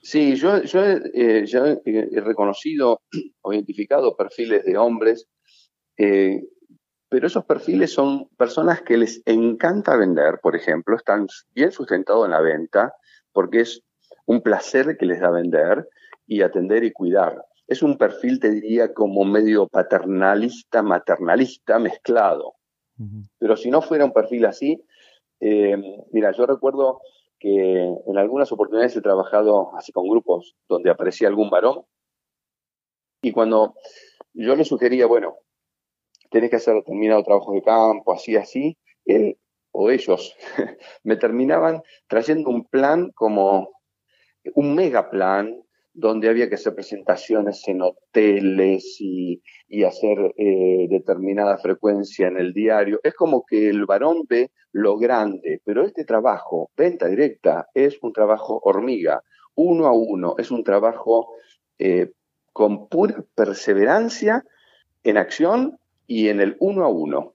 Sí, 0.00 0.36
yo, 0.36 0.62
yo 0.62 0.80
eh, 0.84 1.44
ya 1.46 1.76
he 1.84 2.20
reconocido 2.20 3.02
o 3.42 3.52
identificado 3.52 4.16
perfiles 4.16 4.64
de 4.64 4.76
hombres, 4.76 5.26
eh, 5.96 6.42
pero 7.08 7.26
esos 7.26 7.44
perfiles 7.44 7.92
son 7.92 8.28
personas 8.36 8.82
que 8.82 8.96
les 8.96 9.22
encanta 9.24 9.96
vender, 9.96 10.40
por 10.42 10.54
ejemplo, 10.54 10.96
están 10.96 11.26
bien 11.54 11.72
sustentados 11.72 12.26
en 12.26 12.32
la 12.32 12.40
venta, 12.40 12.92
porque 13.32 13.60
es 13.60 13.82
un 14.26 14.42
placer 14.42 14.96
que 14.98 15.06
les 15.06 15.20
da 15.20 15.30
vender 15.30 15.88
y 16.26 16.42
atender 16.42 16.84
y 16.84 16.92
cuidar. 16.92 17.42
Es 17.66 17.82
un 17.82 17.96
perfil, 17.96 18.40
te 18.40 18.50
diría, 18.50 18.92
como 18.92 19.24
medio 19.24 19.66
paternalista, 19.68 20.82
maternalista, 20.82 21.78
mezclado. 21.78 22.54
Pero 23.38 23.56
si 23.56 23.70
no 23.70 23.80
fuera 23.80 24.04
un 24.04 24.12
perfil 24.12 24.44
así, 24.46 24.82
eh, 25.40 25.76
mira, 26.12 26.32
yo 26.32 26.46
recuerdo 26.46 27.00
que 27.38 27.94
en 28.06 28.18
algunas 28.18 28.50
oportunidades 28.52 28.96
he 28.96 29.00
trabajado 29.00 29.74
así 29.76 29.92
con 29.92 30.08
grupos 30.08 30.56
donde 30.68 30.90
aparecía 30.90 31.28
algún 31.28 31.50
varón. 31.50 31.84
Y 33.22 33.32
cuando 33.32 33.74
yo 34.34 34.56
le 34.56 34.64
sugería, 34.64 35.06
bueno, 35.06 35.36
tenés 36.30 36.50
que 36.50 36.56
hacer 36.56 36.74
determinado 36.74 37.22
trabajo 37.22 37.52
de 37.52 37.62
campo, 37.62 38.12
así, 38.12 38.36
así, 38.36 38.78
él 39.04 39.38
o 39.72 39.90
ellos 39.90 40.36
me 41.04 41.16
terminaban 41.16 41.82
trayendo 42.06 42.50
un 42.50 42.64
plan 42.64 43.10
como 43.14 43.70
un 44.54 44.74
mega 44.74 45.10
plan 45.10 45.62
donde 45.98 46.28
había 46.28 46.48
que 46.48 46.54
hacer 46.54 46.76
presentaciones 46.76 47.66
en 47.66 47.82
hoteles 47.82 49.00
y, 49.00 49.42
hacer 49.84 50.32
eh, 50.36 50.86
determinada 50.88 51.58
frecuencia 51.58 52.28
en 52.28 52.36
el 52.36 52.52
diario. 52.52 53.00
Es 53.02 53.14
como 53.14 53.44
que 53.44 53.68
el 53.68 53.84
varón 53.84 54.22
ve 54.28 54.52
lo 54.70 54.96
grande, 54.96 55.60
pero 55.64 55.84
este 55.84 56.04
trabajo, 56.04 56.70
venta 56.76 57.08
directa, 57.08 57.66
es 57.74 57.98
un 58.00 58.12
trabajo 58.12 58.60
hormiga, 58.62 59.22
uno 59.56 59.86
a 59.86 59.92
uno, 59.92 60.36
es 60.38 60.52
un 60.52 60.62
trabajo 60.62 61.30
eh, 61.78 62.12
con 62.52 62.88
pura 62.88 63.24
perseverancia 63.34 64.44
en 65.02 65.16
acción 65.16 65.78
y 66.06 66.28
en 66.28 66.40
el 66.40 66.56
uno 66.60 66.84
a 66.84 66.88
uno. 66.88 67.34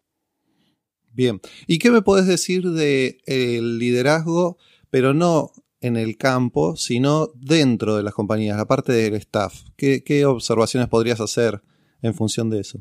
Bien, 1.12 1.41
¿y 1.67 1.80
qué 1.80 1.91
me 1.91 2.02
puedes 2.02 2.28
decir 2.28 2.63
del 2.63 3.78
liderazgo, 3.78 4.58
pero 4.89 5.13
no 5.13 5.52
en 5.84 5.98
el 5.98 6.17
campo, 6.17 6.76
sino 6.78 7.28
dentro 7.36 7.98
de 7.98 8.04
las 8.04 8.13
compañías, 8.13 8.58
la 8.58 8.65
parte 8.65 8.93
del 8.93 9.15
staff. 9.15 9.54
¿Qué, 9.76 10.26
observaciones 10.26 10.88
podrías 10.88 11.19
hacer 11.19 11.62
en 12.02 12.13
función 12.13 12.50
de 12.50 12.62
eso? 12.62 12.80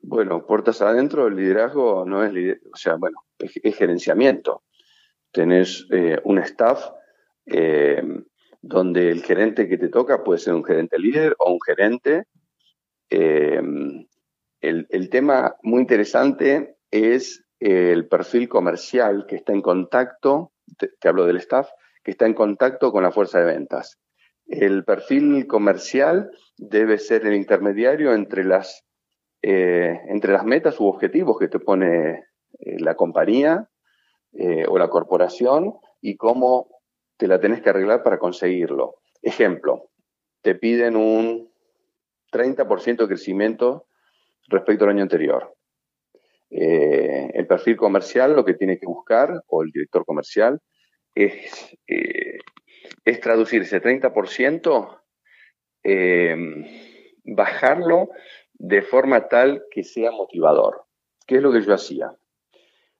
Bueno, 0.00 0.46
puertas 0.46 0.80
adentro, 0.80 1.26
el 1.26 1.36
liderazgo 1.36 2.06
no 2.06 2.24
es, 2.24 2.32
o 2.72 2.76
sea, 2.76 2.94
bueno, 2.94 3.24
es, 3.38 3.76
gerenciamiento. 3.76 4.62
Tenés 5.30 5.86
eh, 5.90 6.18
un 6.24 6.38
staff 6.38 6.86
eh, 7.44 8.02
donde 8.62 9.10
el 9.10 9.22
gerente 9.22 9.68
que 9.68 9.76
te 9.76 9.88
toca 9.88 10.24
puede 10.24 10.38
ser 10.38 10.54
un 10.54 10.64
gerente 10.64 10.98
líder 10.98 11.36
o 11.38 11.52
un 11.52 11.58
gerente. 11.60 12.24
Eh, 13.10 13.60
el, 14.60 15.10
tema 15.10 15.56
muy 15.62 15.80
interesante 15.80 16.78
es 16.90 17.44
el 17.60 18.08
perfil 18.08 18.48
comercial 18.48 19.26
que 19.28 19.36
está 19.36 19.52
en 19.52 19.60
contacto, 19.60 20.52
te 20.78 21.08
hablo 21.08 21.26
del 21.26 21.36
staff, 21.36 21.68
está 22.10 22.26
en 22.26 22.34
contacto 22.34 22.90
con 22.92 23.02
la 23.02 23.12
fuerza 23.12 23.38
de 23.40 23.46
ventas. 23.46 23.98
El 24.46 24.84
perfil 24.84 25.46
comercial 25.46 26.30
debe 26.56 26.98
ser 26.98 27.26
el 27.26 27.34
intermediario 27.34 28.14
entre 28.14 28.44
las, 28.44 28.84
eh, 29.42 30.00
entre 30.08 30.32
las 30.32 30.44
metas 30.44 30.80
u 30.80 30.86
objetivos 30.86 31.38
que 31.38 31.48
te 31.48 31.58
pone 31.58 32.24
eh, 32.58 32.80
la 32.80 32.94
compañía 32.94 33.68
eh, 34.32 34.64
o 34.66 34.78
la 34.78 34.88
corporación 34.88 35.74
y 36.00 36.16
cómo 36.16 36.68
te 37.18 37.28
la 37.28 37.40
tenés 37.40 37.60
que 37.60 37.70
arreglar 37.70 38.02
para 38.02 38.18
conseguirlo. 38.18 38.96
Ejemplo, 39.20 39.90
te 40.40 40.54
piden 40.54 40.96
un 40.96 41.50
30% 42.32 42.96
de 42.96 43.06
crecimiento 43.06 43.86
respecto 44.48 44.84
al 44.84 44.90
año 44.90 45.02
anterior. 45.02 45.54
el 46.50 47.46
perfil 47.46 47.76
comercial 47.76 48.34
lo 48.34 48.44
que 48.44 48.54
tiene 48.54 48.78
que 48.78 48.86
buscar, 48.86 49.42
o 49.48 49.62
el 49.62 49.70
director 49.70 50.06
comercial, 50.06 50.60
es, 51.24 51.76
eh, 51.88 52.38
es 53.04 53.20
traducir 53.20 53.62
ese 53.62 53.80
30%, 53.80 55.02
eh, 55.82 56.36
bajarlo 57.24 58.10
de 58.54 58.82
forma 58.82 59.28
tal 59.28 59.64
que 59.70 59.82
sea 59.82 60.12
motivador. 60.12 60.84
¿Qué 61.26 61.36
es 61.36 61.42
lo 61.42 61.52
que 61.52 61.62
yo 61.62 61.74
hacía? 61.74 62.14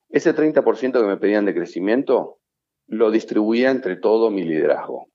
Ese 0.08 0.34
30% 0.34 1.00
que 1.00 1.06
me 1.06 1.16
pedían 1.16 1.44
de 1.44 1.54
crecimiento 1.54 2.40
lo 2.86 3.10
distribuía 3.10 3.70
entre 3.70 3.96
todo 3.96 4.30
mi 4.30 4.42
liderazgo. 4.42 5.08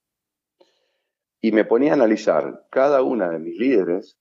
Y 1.41 1.51
me 1.51 1.65
ponía 1.65 1.91
a 1.91 1.95
analizar 1.95 2.65
cada 2.69 3.01
una 3.01 3.29
de 3.29 3.39
mis 3.39 3.57
líderes 3.57 4.17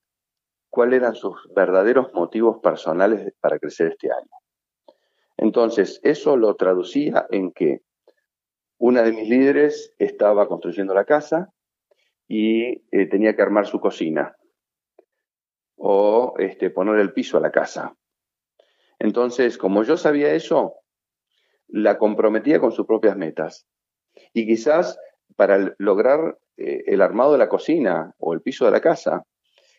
cuáles 0.71 1.01
eran 1.01 1.15
sus 1.15 1.37
verdaderos 1.55 2.13
motivos 2.15 2.59
personales 2.61 3.33
para 3.41 3.59
crecer 3.59 3.93
este 3.93 4.11
año. 4.11 4.97
Entonces, 5.37 6.01
eso 6.03 6.37
lo 6.37 6.57
traducía 6.57 7.27
en 7.31 7.53
que 7.53 7.83
una 8.83 9.03
de 9.05 9.13
mis 9.13 9.29
líderes 9.29 9.95
estaba 10.01 10.49
construyendo 10.49 10.93
la 10.93 11.05
casa 11.05 11.53
y 12.27 12.83
eh, 12.91 13.07
tenía 13.09 13.37
que 13.37 13.43
armar 13.43 13.69
su 13.69 13.79
cocina 13.79 14.37
o 15.77 16.35
este, 16.39 16.69
poner 16.69 16.99
el 16.99 17.13
piso 17.13 17.37
a 17.37 17.41
la 17.41 17.53
casa. 17.53 17.97
Entonces, 18.99 19.57
como 19.57 19.85
yo 19.85 19.97
sabía 19.97 20.35
eso, 20.35 20.75
la 21.69 21.97
comprometía 21.97 22.59
con 22.59 22.73
sus 22.73 22.85
propias 22.85 23.17
metas. 23.17 23.69
Y 24.33 24.49
quizás 24.49 24.99
para 25.37 25.77
lograr 25.79 26.41
eh, 26.57 26.83
el 26.87 27.03
armado 27.03 27.33
de 27.33 27.39
la 27.39 27.49
cocina 27.49 28.17
o 28.19 28.35
el 28.35 28.43
piso 28.43 28.65
de 28.65 28.73
la 28.73 28.81
casa, 28.81 29.25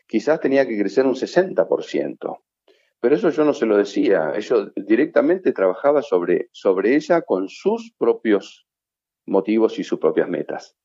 quizás 0.08 0.40
tenía 0.40 0.66
que 0.66 0.80
crecer 0.80 1.06
un 1.06 1.16
60%. 1.16 2.38
Pero 3.02 3.16
eso 3.16 3.30
yo 3.32 3.44
no 3.44 3.54
se 3.54 3.66
lo 3.66 3.76
decía, 3.76 4.40
yo 4.40 4.68
directamente 4.78 5.52
trabajaba 5.52 6.02
sobre, 6.02 6.48
sobre 6.54 6.96
ella 6.96 7.22
con 7.24 7.50
sus 7.50 7.92
propios 7.98 8.66
motivos 9.26 9.80
y 9.80 9.84
sus 9.84 10.00
propias 10.00 10.30
metas. 10.30 10.78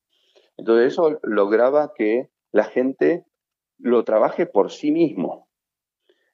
Entonces 0.56 0.92
eso 0.92 1.18
lograba 1.22 1.92
que 1.96 2.30
la 2.52 2.64
gente 2.64 3.24
lo 3.78 4.04
trabaje 4.04 4.46
por 4.46 4.70
sí 4.70 4.90
mismo. 4.90 5.48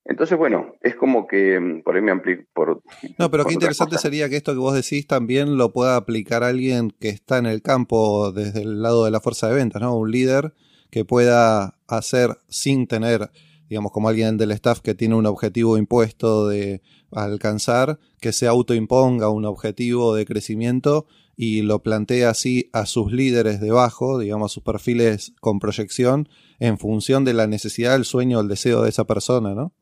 Entonces, 0.07 0.37
bueno, 0.37 0.75
es 0.83 0.97
como 0.97 1.27
que 1.27 1.59
mm, 1.59 1.83
por 1.83 1.97
ahí 1.97 2.03
me 2.03 2.13
amplié 2.13 2.47
por... 2.53 2.83
No, 3.19 3.31
pero 3.31 3.45
qué 3.45 3.55
interesante 3.55 3.97
sería 3.97 4.29
que 4.29 4.37
esto 4.37 4.53
que 4.53 4.59
vos 4.59 4.75
decís 4.75 5.07
también 5.07 5.57
lo 5.57 5.73
pueda 5.73 5.97
aplicar 5.97 6.45
alguien 6.45 6.91
que 6.91 7.09
está 7.09 7.39
en 7.39 7.47
el 7.47 7.63
campo 7.63 8.31
desde 8.33 8.63
el 8.63 8.83
lado 8.83 9.07
de 9.07 9.11
la 9.11 9.21
fuerza 9.21 9.49
de 9.49 9.55
ventas, 9.55 9.81
¿no? 9.81 9.97
Un 9.97 10.11
líder 10.11 10.53
que 10.91 11.07
pueda 11.07 11.79
hacer 11.89 12.37
sin 12.49 12.87
tener, 12.87 13.31
digamos, 13.69 13.93
como 13.93 14.09
alguien 14.09 14.37
del 14.37 14.51
staff 14.51 14.81
que 14.81 14.95
tiene 14.95 15.15
un 15.15 15.27
objetivo 15.27 15.79
impuesto 15.79 16.49
de 16.49 16.83
alcanzar, 17.11 17.99
que 18.21 18.33
se 18.33 18.47
autoimponga 18.47 19.31
un 19.31 19.47
objetivo 19.47 20.15
de 20.15 20.27
crecimiento 20.27 21.07
y 21.37 21.63
lo 21.63 21.81
plantea 21.83 22.31
así 22.31 22.71
a 22.73 22.87
sus 22.87 23.13
líderes 23.13 23.61
debajo, 23.61 24.19
digamos, 24.19 24.53
sus 24.53 24.63
perfiles 24.63 25.35
con 25.41 25.59
proyección, 25.59 26.29
en 26.59 26.79
función 26.79 27.25
de 27.25 27.35
la 27.35 27.47
necesidad, 27.47 27.97
el 27.97 28.05
sueño, 28.05 28.41
el 28.41 28.49
deseo 28.49 28.83
de 28.83 28.91
esa 28.91 29.05
persona, 29.05 29.55
¿no? 29.55 29.73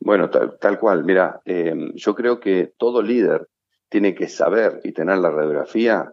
Bueno, 0.00 0.28
tal, 0.28 0.78
cual. 0.78 1.04
Mira, 1.04 1.40
em, 1.44 1.92
yo 1.94 2.14
creo 2.14 2.40
que 2.40 2.74
todo 2.76 3.00
líder 3.00 3.48
tiene 3.88 4.14
que 4.14 4.28
saber 4.28 4.80
y 4.84 4.92
tener 4.92 5.18
la 5.18 5.30
radiografía 5.30 6.12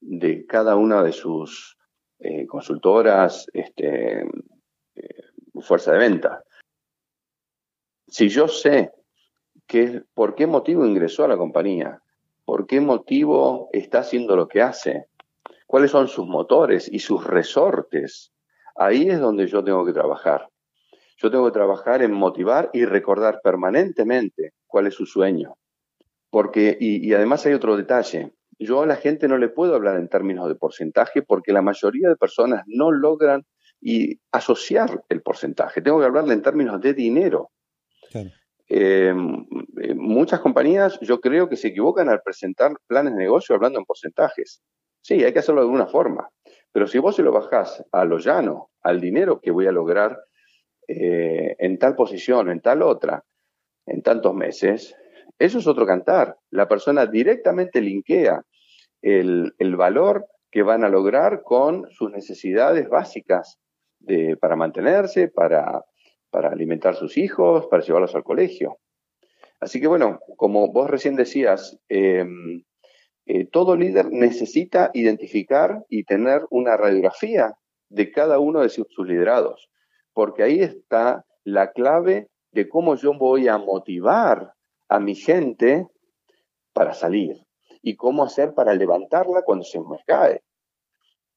de 0.00 0.44
cada 0.46 0.76
una 0.76 1.02
de 1.02 1.12
sus 1.12 1.76
eh, 2.18 2.46
consultoras, 2.46 3.46
este, 3.52 4.20
eh, 4.22 5.24
fuerza 5.60 5.92
de 5.92 5.98
venta. 5.98 6.44
Si 8.06 8.28
yo 8.28 8.46
sé 8.46 8.92
que, 9.66 10.02
por 10.14 10.34
qué 10.34 10.46
motivo 10.46 10.86
ingresó 10.86 11.24
a 11.24 11.28
la 11.28 11.36
compañía, 11.36 12.00
por 12.44 12.66
qué 12.66 12.80
motivo 12.80 13.68
está 13.72 14.00
haciendo 14.00 14.36
lo 14.36 14.48
que 14.48 14.62
hace, 14.62 15.06
cuáles 15.66 15.90
son 15.90 16.08
sus 16.08 16.26
motores 16.26 16.88
y 16.92 16.98
sus 16.98 17.26
resortes. 17.26 18.32
Ahí 18.76 19.08
es 19.08 19.20
donde 19.20 19.46
yo 19.46 19.62
tengo 19.64 19.84
que 19.84 19.92
trabajar. 19.92 20.48
Yo 21.16 21.30
tengo 21.30 21.46
que 21.46 21.52
trabajar 21.52 22.02
en 22.02 22.12
motivar 22.12 22.70
y 22.72 22.84
recordar 22.84 23.40
permanentemente 23.42 24.52
cuál 24.66 24.86
es 24.86 24.94
su 24.94 25.06
sueño. 25.06 25.56
Porque, 26.30 26.76
y, 26.80 27.12
además 27.14 27.46
hay 27.46 27.52
otro 27.52 27.76
detalle. 27.76 28.32
Yo 28.58 28.82
a 28.82 28.86
la 28.86 28.96
gente 28.96 29.28
no 29.28 29.38
le 29.38 29.48
puedo 29.48 29.74
hablar 29.74 29.96
en 29.96 30.08
términos 30.08 30.48
de 30.48 30.56
porcentaje 30.56 31.22
porque 31.22 31.52
la 31.52 31.62
mayoría 31.62 32.08
de 32.08 32.16
personas 32.16 32.64
no 32.66 32.90
logran 32.90 33.44
asociar 34.32 35.04
el 35.08 35.22
porcentaje. 35.22 35.82
Tengo 35.82 36.00
que 36.00 36.06
hablarle 36.06 36.34
en 36.34 36.42
términos 36.42 36.80
de 36.80 36.94
dinero. 36.94 37.50
Eh, 38.68 39.12
muchas 39.94 40.40
compañías 40.40 40.98
yo 41.00 41.20
creo 41.20 41.48
que 41.48 41.56
se 41.56 41.68
equivocan 41.68 42.08
al 42.08 42.22
presentar 42.22 42.72
planes 42.86 43.12
de 43.14 43.20
negocio 43.20 43.54
hablando 43.54 43.78
en 43.78 43.84
porcentajes. 43.84 44.62
Sí, 45.02 45.22
hay 45.22 45.32
que 45.32 45.40
hacerlo 45.40 45.60
de 45.60 45.66
alguna 45.66 45.86
forma, 45.86 46.30
pero 46.72 46.86
si 46.86 46.98
vos 46.98 47.16
se 47.16 47.22
lo 47.22 47.30
bajás 47.30 47.84
a 47.92 48.04
lo 48.04 48.18
llano, 48.18 48.70
al 48.82 49.00
dinero 49.00 49.40
que 49.40 49.50
voy 49.50 49.66
a 49.66 49.72
lograr 49.72 50.18
eh, 50.88 51.56
en 51.58 51.78
tal 51.78 51.94
posición, 51.94 52.50
en 52.50 52.60
tal 52.60 52.82
otra, 52.82 53.22
en 53.86 54.02
tantos 54.02 54.34
meses, 54.34 54.96
eso 55.38 55.58
es 55.58 55.66
otro 55.66 55.84
cantar. 55.86 56.36
La 56.50 56.68
persona 56.68 57.06
directamente 57.06 57.82
linkea 57.82 58.42
el, 59.02 59.52
el 59.58 59.76
valor 59.76 60.26
que 60.50 60.62
van 60.62 60.84
a 60.84 60.88
lograr 60.88 61.42
con 61.42 61.90
sus 61.90 62.10
necesidades 62.10 62.88
básicas 62.88 63.58
de, 63.98 64.36
para 64.36 64.56
mantenerse, 64.56 65.28
para, 65.28 65.84
para 66.34 66.48
alimentar 66.48 66.94
a 66.94 66.96
sus 66.96 67.16
hijos, 67.16 67.68
para 67.68 67.84
llevarlos 67.84 68.16
al 68.16 68.24
colegio. 68.24 68.78
Así 69.60 69.80
que 69.80 69.86
bueno, 69.86 70.18
como 70.36 70.72
vos 70.72 70.90
recién 70.90 71.14
decías, 71.14 71.78
em, 71.88 72.64
eh, 73.26 73.46
todo 73.46 73.76
líder 73.76 74.10
necesita 74.10 74.90
identificar 74.94 75.84
y 75.88 76.02
tener 76.02 76.42
una 76.50 76.76
radiografía 76.76 77.54
de 77.88 78.10
cada 78.10 78.40
uno 78.40 78.62
de 78.62 78.68
sus, 78.68 78.88
liderados, 79.06 79.70
porque 80.12 80.42
ahí 80.42 80.58
está 80.58 81.24
la 81.44 81.70
clave 81.70 82.26
de 82.50 82.68
cómo 82.68 82.96
yo 82.96 83.16
voy 83.16 83.46
a 83.46 83.56
motivar 83.58 84.54
a 84.88 84.98
mi 84.98 85.14
gente 85.14 85.86
para 86.72 86.94
salir 86.94 87.36
y 87.80 87.94
cómo 87.94 88.24
hacer 88.24 88.54
para 88.54 88.74
levantarla 88.74 89.42
cuando 89.42 89.64
se 89.64 89.78
me 89.78 89.98
cae. 90.04 90.42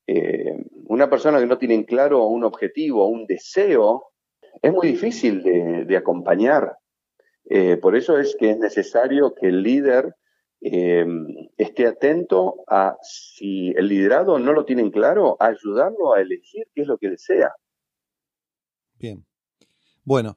Eh, 0.07 0.57
una 0.87 1.07
persona 1.07 1.37
que 1.37 1.45
no 1.45 1.59
tiene 1.59 1.85
claro 1.85 2.25
un 2.25 2.43
objetivo, 2.43 3.07
un 3.07 3.27
deseo, 3.27 4.07
es 4.61 4.73
muy 4.73 4.87
difícil 4.87 5.43
de, 5.43 5.97
acompañar. 5.97 6.77
Eh, 7.49 7.77
por 7.77 7.95
eso 7.95 8.17
es 8.17 8.35
que 8.37 8.51
es 8.51 8.57
necesario 8.57 9.33
que 9.33 9.47
el 9.47 9.63
líder 9.63 10.15
eh, 10.61 11.05
esté 11.57 11.87
atento 11.87 12.63
a 12.67 12.97
si 13.01 13.69
el 13.77 13.87
liderado 13.87 14.39
no 14.39 14.53
lo 14.53 14.65
tiene 14.65 14.89
claro, 14.91 15.37
ayudarlo 15.39 16.13
a 16.13 16.21
elegir 16.21 16.65
qué 16.73 16.81
es 16.81 16.87
lo 16.87 16.97
que 16.97 17.09
desea. 17.09 17.51
Bien. 18.95 19.25
Bueno, 20.03 20.35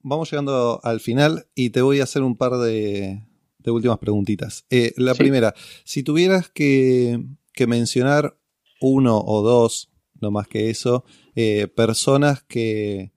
vamos 0.00 0.30
llegando 0.30 0.80
al 0.82 1.00
final 1.00 1.46
y 1.54 1.70
te 1.70 1.82
voy 1.82 2.00
a 2.00 2.04
hacer 2.04 2.22
un 2.22 2.36
par 2.36 2.52
de, 2.52 3.20
de 3.64 3.70
últimas 3.70 3.98
preguntitas. 3.98 4.66
Eh, 4.70 4.92
la 4.96 5.14
primera, 5.14 5.54
si 5.84 6.02
tuvieras 6.02 6.48
que, 6.50 7.18
mencionar 7.66 8.36
uno 8.80 9.18
o 9.18 9.42
dos, 9.42 9.90
no 10.24 10.30
más 10.30 10.48
que 10.48 10.70
eso, 10.70 11.04
eh, 11.36 11.68
personas 11.68 12.42
que 12.42 13.12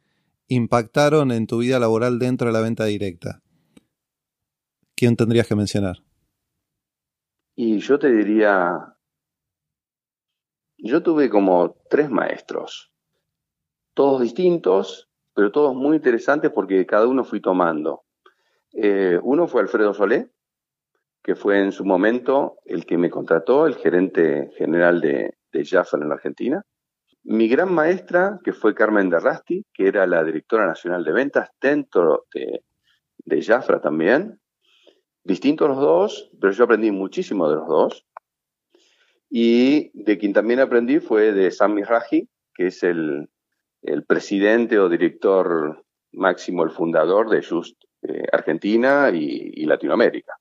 impactaron 0.48 1.32
en 1.32 1.48
tu 1.48 1.60
vida 1.60 1.80
laboral 1.80 2.20
dentro 2.20 2.48
de 2.48 2.54
la 2.54 2.62
venta 2.62 2.86
directa, 2.86 3.42
¿quién 4.96 5.16
tendrías 5.16 5.48
que 5.48 5.56
mencionar? 5.56 5.98
Y 7.56 7.80
yo 7.80 7.98
te 7.98 8.12
diría, 8.12 8.96
yo 10.78 11.02
tuve 11.02 11.30
como 11.30 11.76
tres 11.90 12.10
maestros, 12.10 12.92
todos 13.94 14.22
distintos, 14.22 15.10
pero 15.34 15.52
todos 15.52 15.76
muy 15.76 15.98
interesantes 15.98 16.52
porque 16.52 16.86
cada 16.86 17.08
uno 17.08 17.24
fui 17.24 17.42
tomando. 17.42 18.04
Eh, 18.74 19.20
uno 19.24 19.48
fue 19.48 19.62
Alfredo 19.62 19.94
Solé, 19.94 20.30
que 21.24 21.36
fue 21.36 21.60
en 21.60 21.72
su 21.72 21.84
momento 21.84 22.58
el 22.66 22.86
que 22.86 22.98
me 22.98 23.10
contrató, 23.10 23.66
el 23.66 23.76
gerente 23.76 24.52
general 24.58 25.02
de, 25.02 25.38
de 25.52 25.66
Jafra 25.66 26.00
en 26.02 26.10
la 26.10 26.16
Argentina. 26.16 26.64
Mi 27.30 27.50
gran 27.50 27.74
maestra, 27.74 28.40
que 28.42 28.54
fue 28.54 28.74
Carmen 28.74 29.10
de 29.10 29.20
Rasti, 29.20 29.66
que 29.74 29.88
era 29.88 30.08
la 30.08 30.24
directora 30.24 30.66
nacional 30.66 31.04
de 31.04 31.12
ventas 31.12 31.50
dentro 31.60 32.26
de, 32.34 32.64
de 33.18 33.42
Jafra 33.42 33.82
también. 33.82 34.40
Distintos 35.26 35.68
los 35.68 35.80
dos, 35.80 36.32
pero 36.40 36.54
yo 36.54 36.64
aprendí 36.64 36.90
muchísimo 36.92 37.50
de 37.50 37.56
los 37.58 37.68
dos. 37.68 38.06
Y 39.30 39.92
de 39.94 40.18
quien 40.18 40.32
también 40.32 40.62
aprendí 40.62 41.02
fue 41.02 41.34
de 41.34 41.52
Sami 41.52 41.84
Raji, 41.84 42.30
que 42.56 42.68
es 42.68 42.82
el, 42.84 43.30
el 43.82 44.06
presidente 44.06 44.80
o 44.80 44.88
director 44.88 45.84
máximo, 46.14 46.64
el 46.64 46.72
fundador 46.72 47.30
de 47.30 47.44
Just 47.44 47.76
eh, 48.04 48.24
Argentina 48.32 49.12
y 49.14 49.66
Latinoamérica. 49.66 50.34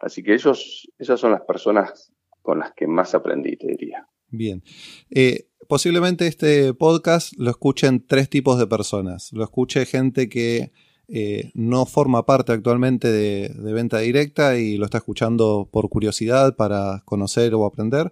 Así 0.00 0.24
que 0.24 0.34
ellos, 0.34 0.90
esas 0.98 1.20
son 1.20 1.30
las 1.30 1.42
personas 1.42 2.12
con 2.42 2.58
las 2.58 2.72
que 2.72 2.88
más 2.88 3.14
aprendí, 3.14 3.56
te 3.56 3.68
diría. 3.68 4.04
Bien. 4.30 4.62
Eh, 5.10 5.47
posiblemente 5.68 6.26
este 6.26 6.72
podcast 6.74 7.34
lo 7.36 7.50
escuchen 7.50 8.04
tres 8.04 8.28
tipos 8.28 8.58
de 8.58 8.66
personas. 8.66 9.32
Lo 9.32 9.44
escuche 9.44 9.86
gente 9.86 10.28
que 10.28 10.72
eh, 11.08 11.52
no 11.54 11.86
forma 11.86 12.26
parte 12.26 12.52
actualmente 12.52 13.12
de, 13.12 13.54
venta 13.72 13.98
directa 13.98 14.58
y 14.58 14.78
lo 14.78 14.86
está 14.86 14.98
escuchando 14.98 15.68
por 15.70 15.88
curiosidad 15.90 16.56
para 16.56 17.02
conocer 17.04 17.54
o 17.54 17.66
aprender. 17.66 18.10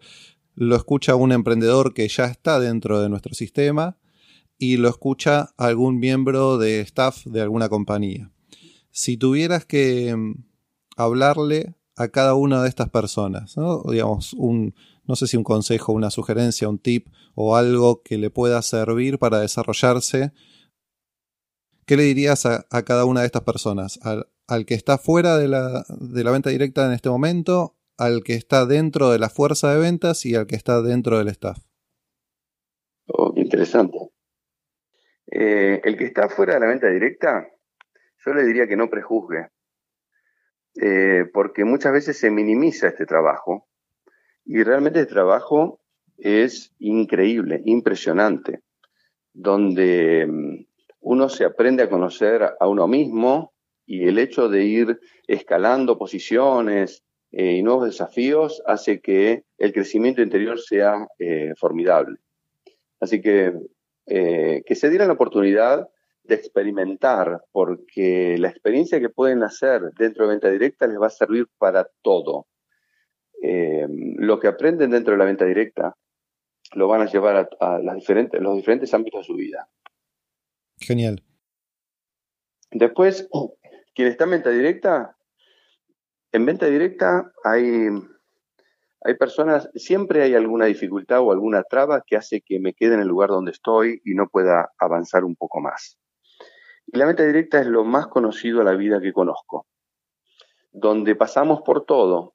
Lo 0.54 0.76
escucha 0.76 1.16
un 1.16 1.32
emprendedor 1.32 1.94
que 1.94 2.06
ya 2.08 2.26
está 2.26 2.60
dentro 2.60 3.00
de 3.00 3.08
nuestro 3.08 3.34
sistema 3.34 3.96
y 4.58 4.76
lo 4.76 4.88
escucha 4.88 5.54
algún 5.56 5.98
miembro 5.98 6.58
de 6.58 6.80
staff 6.80 7.24
de 7.24 7.40
alguna 7.40 7.68
compañía. 7.70 8.30
Si 8.90 9.16
tuvieras 9.16 9.64
que 9.64 10.14
mm, 10.14 10.44
hablarle 10.96 11.74
a 11.96 12.08
cada 12.08 12.34
una 12.34 12.62
de 12.62 12.68
estas 12.68 12.90
personas, 12.90 13.56
¿no? 13.56 13.82
Digamos, 13.90 14.34
un, 14.34 14.74
no 15.06 15.16
sé 15.16 15.26
si 15.26 15.38
un 15.38 15.44
consejo, 15.44 15.92
una 15.92 16.10
sugerencia, 16.10 16.68
un 16.68 16.78
tip 16.78 17.08
o 17.36 17.54
algo 17.54 18.02
que 18.02 18.16
le 18.16 18.30
pueda 18.30 18.60
servir 18.62 19.18
para 19.18 19.40
desarrollarse. 19.40 20.32
¿Qué 21.84 21.96
le 21.96 22.02
dirías 22.02 22.46
a, 22.46 22.66
cada 22.84 23.04
una 23.04 23.20
de 23.20 23.26
estas 23.26 23.42
personas? 23.42 24.00
Al, 24.02 24.64
que 24.66 24.74
está 24.74 24.98
fuera 24.98 25.36
de 25.36 25.46
la, 25.46 25.84
de 26.00 26.24
la, 26.24 26.32
venta 26.32 26.50
directa 26.50 26.86
en 26.86 26.92
este 26.92 27.10
momento, 27.10 27.76
al 27.98 28.24
que 28.24 28.34
está 28.34 28.64
dentro 28.64 29.10
de 29.10 29.18
la 29.18 29.28
fuerza 29.28 29.72
de 29.72 29.80
ventas 29.80 30.24
y 30.24 30.34
al 30.34 30.46
que 30.46 30.56
está 30.56 30.80
dentro 30.80 31.18
del 31.18 31.28
staff. 31.28 31.58
Oh, 33.06 33.32
interesante. 33.36 33.98
Eh, 35.30 35.80
el 35.84 35.96
que 35.98 36.06
está 36.06 36.30
fuera 36.30 36.54
de 36.54 36.60
la 36.60 36.68
venta 36.68 36.88
directa, 36.88 37.46
yo 38.24 38.32
le 38.32 38.44
diría 38.44 38.66
que 38.66 38.76
no 38.76 38.88
prejuzgue. 38.88 39.50
Eh, 40.80 41.26
porque 41.32 41.64
muchas 41.64 41.92
veces 41.92 42.18
se 42.18 42.30
minimiza 42.30 42.88
este 42.88 43.06
trabajo 43.06 43.68
y 44.44 44.62
realmente 44.62 45.00
el 45.00 45.06
trabajo 45.06 45.80
es 46.18 46.72
increíble, 46.78 47.62
impresionante, 47.64 48.60
donde 49.32 50.26
mm, 50.26 50.66
uno 51.00 51.28
se 51.28 51.44
aprende 51.44 51.82
a 51.82 51.90
conocer 51.90 52.42
a 52.58 52.68
uno 52.68 52.88
mismo 52.88 53.52
y 53.86 54.08
el 54.08 54.18
hecho 54.18 54.48
de 54.48 54.64
ir 54.64 55.00
escalando 55.26 55.98
posiciones 55.98 57.04
eh, 57.32 57.52
y 57.52 57.62
nuevos 57.62 57.86
desafíos 57.86 58.62
hace 58.66 59.00
que 59.00 59.44
el 59.58 59.72
crecimiento 59.72 60.22
interior 60.22 60.60
sea 60.60 61.06
eh, 61.18 61.52
formidable. 61.58 62.18
Así 63.00 63.20
que 63.20 63.52
que 64.08 64.76
se 64.76 64.88
diera 64.88 65.04
la 65.04 65.14
oportunidad 65.14 65.88
de 66.26 66.34
experimentar, 66.34 67.42
porque 67.52 68.36
la 68.38 68.48
experiencia 68.48 69.00
que 69.00 69.08
pueden 69.08 69.42
hacer 69.42 69.82
dentro 69.98 70.24
de 70.24 70.30
venta 70.30 70.50
directa 70.50 70.86
les 70.86 71.00
va 71.00 71.06
a 71.06 71.10
servir 71.10 71.46
para 71.58 71.88
todo. 72.02 72.46
Eh, 73.42 73.86
lo 73.88 74.40
que 74.40 74.48
aprenden 74.48 74.90
dentro 74.90 75.12
de 75.12 75.18
la 75.18 75.24
venta 75.24 75.44
directa 75.44 75.94
lo 76.74 76.88
van 76.88 77.02
a 77.02 77.06
llevar 77.06 77.48
a, 77.60 77.78
las 77.78 77.94
diferentes, 77.96 78.40
los 78.40 78.56
diferentes 78.56 78.92
ámbitos 78.94 79.20
de 79.20 79.24
su 79.24 79.34
vida. 79.34 79.68
Genial. 80.78 81.22
Después, 82.70 83.28
quien 83.94 84.08
está 84.08 84.24
en 84.24 84.30
venta 84.30 84.50
directa, 84.50 85.16
en 86.32 86.44
venta 86.44 86.66
directa 86.66 87.32
hay, 87.44 87.88
hay 89.02 89.14
personas, 89.14 89.70
siempre 89.74 90.22
hay 90.22 90.34
alguna 90.34 90.66
dificultad 90.66 91.20
o 91.20 91.32
alguna 91.32 91.62
traba 91.62 92.02
que 92.06 92.16
hace 92.16 92.42
que 92.42 92.58
me 92.60 92.74
quede 92.74 92.94
en 92.94 93.00
el 93.00 93.08
lugar 93.08 93.30
donde 93.30 93.52
estoy 93.52 94.02
y 94.04 94.14
no 94.14 94.28
pueda 94.28 94.72
avanzar 94.78 95.24
un 95.24 95.36
poco 95.36 95.60
más. 95.60 95.98
Y 96.86 96.98
la 96.98 97.06
venta 97.06 97.24
directa 97.24 97.60
es 97.60 97.66
lo 97.66 97.84
más 97.84 98.08
conocido 98.08 98.60
a 98.60 98.64
la 98.64 98.74
vida 98.74 99.00
que 99.00 99.12
conozco, 99.12 99.66
donde 100.72 101.16
pasamos 101.16 101.62
por 101.62 101.84
todo, 101.84 102.34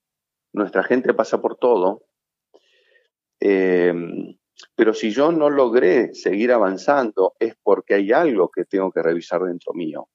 nuestra 0.52 0.84
gente 0.84 1.14
pasa 1.14 1.42
por 1.42 1.58
todo, 1.58 2.02
eh, 3.42 3.94
pero 4.76 4.94
si 4.94 5.12
yo 5.12 5.32
no 5.32 5.50
logré 5.50 6.14
seguir 6.14 6.52
avanzando 6.52 7.34
es 7.40 7.56
porque 7.62 7.96
hay 7.96 8.12
algo 8.12 8.50
que 8.50 8.66
tengo 8.66 8.92
que 8.92 9.02
revisar 9.02 9.42
dentro 9.42 9.74
mío. 9.74 10.08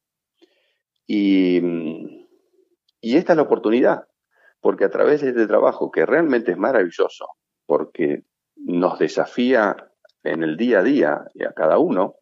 Y, 1.07 1.61
y 3.01 3.17
esta 3.17 3.33
es 3.33 3.37
la 3.37 3.43
oportunidad, 3.43 4.09
porque 4.61 4.85
a 4.85 4.91
través 4.91 5.21
de 5.21 5.29
este 5.29 5.47
trabajo, 5.47 5.91
que 5.91 6.07
realmente 6.07 6.53
es 6.53 6.59
maravilloso, 6.59 7.29
porque 7.67 8.25
nos 8.57 8.99
desafía 8.99 9.77
en 10.25 10.43
el 10.43 10.57
día 10.57 10.81
a 10.81 10.83
día 10.83 11.25
y 11.35 11.45
a 11.45 11.53
cada 11.53 11.79
uno, 11.79 12.17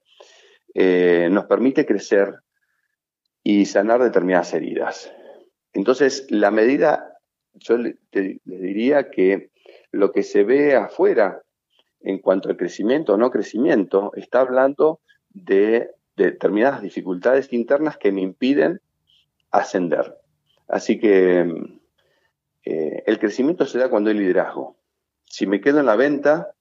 eh, 0.74 1.28
nos 1.30 1.46
permite 1.46 1.86
crecer 1.86 2.34
y 3.42 3.66
sanar 3.66 4.02
determinadas 4.02 4.52
heridas. 4.54 5.12
Entonces, 5.72 6.26
la 6.30 6.50
medida, 6.50 7.18
yo 7.54 7.76
le, 7.78 7.98
diría 8.12 9.10
que 9.10 9.50
lo 9.94 10.12
que 10.12 10.22
se 10.22 10.44
ve 10.44 10.74
afuera 10.74 11.42
en 12.00 12.18
cuanto 12.18 12.48
al 12.48 12.56
crecimiento 12.56 13.14
o 13.14 13.16
no 13.16 13.30
crecimiento, 13.30 14.12
está 14.14 14.40
hablando 14.40 15.00
de, 15.30 15.90
determinadas 16.16 16.82
dificultades 16.82 17.52
internas 17.52 17.96
que 17.96 18.12
me 18.12 18.20
impiden 18.20 18.80
ascender. 19.50 20.16
Así 20.68 20.98
que 20.98 21.46
eh, 22.64 23.02
el 23.06 23.18
crecimiento 23.18 23.66
se 23.66 23.78
da 23.78 23.88
cuando 23.88 24.10
hay 24.10 24.16
liderazgo. 24.16 24.76
Si 25.24 25.46
me 25.46 25.60
quedo 25.60 25.80
en 25.80 25.86
la 25.86 25.96
venta, 25.96 26.54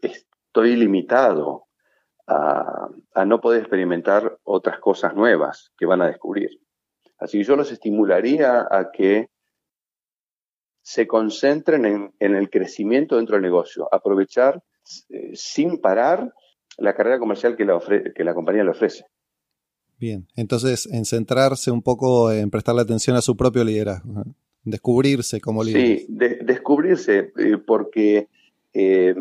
estoy 0.00 0.76
limitado 0.76 1.66
a, 2.26 2.88
a, 3.14 3.24
no 3.24 3.40
poder 3.40 3.60
experimentar 3.60 4.38
otras 4.42 4.78
cosas 4.80 5.14
nuevas 5.14 5.72
que 5.76 5.86
van 5.86 6.02
a 6.02 6.08
descubrir. 6.08 6.60
Así 7.18 7.38
que 7.38 7.44
yo 7.44 7.56
los 7.56 7.70
estimularía 7.70 8.66
a 8.70 8.90
que 8.92 9.28
se 10.82 11.06
concentren 11.06 12.12
en, 12.18 12.34
el 12.34 12.50
crecimiento 12.50 13.16
dentro 13.16 13.36
del 13.36 13.42
negocio, 13.42 13.88
aprovechar 13.92 14.62
eh, 15.08 15.30
sin 15.34 15.80
parar 15.80 16.32
la 16.76 16.94
carrera 16.94 17.18
comercial 17.18 17.56
que 17.56 17.64
la, 17.64 17.80
que 18.14 18.24
la 18.24 18.34
compañía 18.34 18.64
le 18.64 18.70
ofrece. 18.70 19.04
Bien, 19.98 20.26
entonces 20.34 20.86
en 20.86 21.04
centrarse 21.04 21.70
un 21.70 21.82
poco 21.82 22.32
en 22.32 22.50
prestarle 22.50 22.82
atención 22.82 23.16
a 23.16 23.22
su 23.22 23.36
propio 23.36 23.62
liderazgo, 23.62 24.24
descubrirse 24.64 25.40
como 25.40 25.62
líder. 25.62 25.98
Sí, 26.00 26.06
descubrirse, 26.08 27.32
eh, 27.38 27.58
porque, 27.64 28.28
eh, 28.72 29.14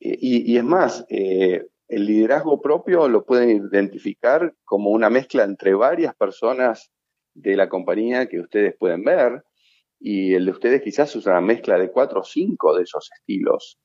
y, 0.00 0.56
es 0.56 0.64
más, 0.64 1.04
el 1.08 2.06
liderazgo 2.06 2.60
propio 2.62 3.08
lo 3.08 3.24
pueden 3.24 3.68
identificar 3.72 4.54
como 4.64 4.90
una 4.90 5.10
mezcla 5.10 5.44
entre 5.44 5.74
varias 5.74 6.14
personas 6.14 6.90
de 7.34 7.56
la 7.56 7.68
compañía 7.68 8.26
que 8.26 8.40
ustedes 8.40 8.74
pueden 8.78 9.04
ver, 9.04 9.44
y 10.06 10.34
el 10.34 10.44
de 10.44 10.50
ustedes 10.50 10.82
quizás 10.82 11.16
es 11.16 11.24
una 11.24 11.40
mezcla 11.40 11.78
de 11.78 11.90
cuatro 11.90 12.20
o 12.20 12.24
cinco 12.24 12.76
de 12.76 12.82
esos 12.82 13.10
estilos. 13.10 13.80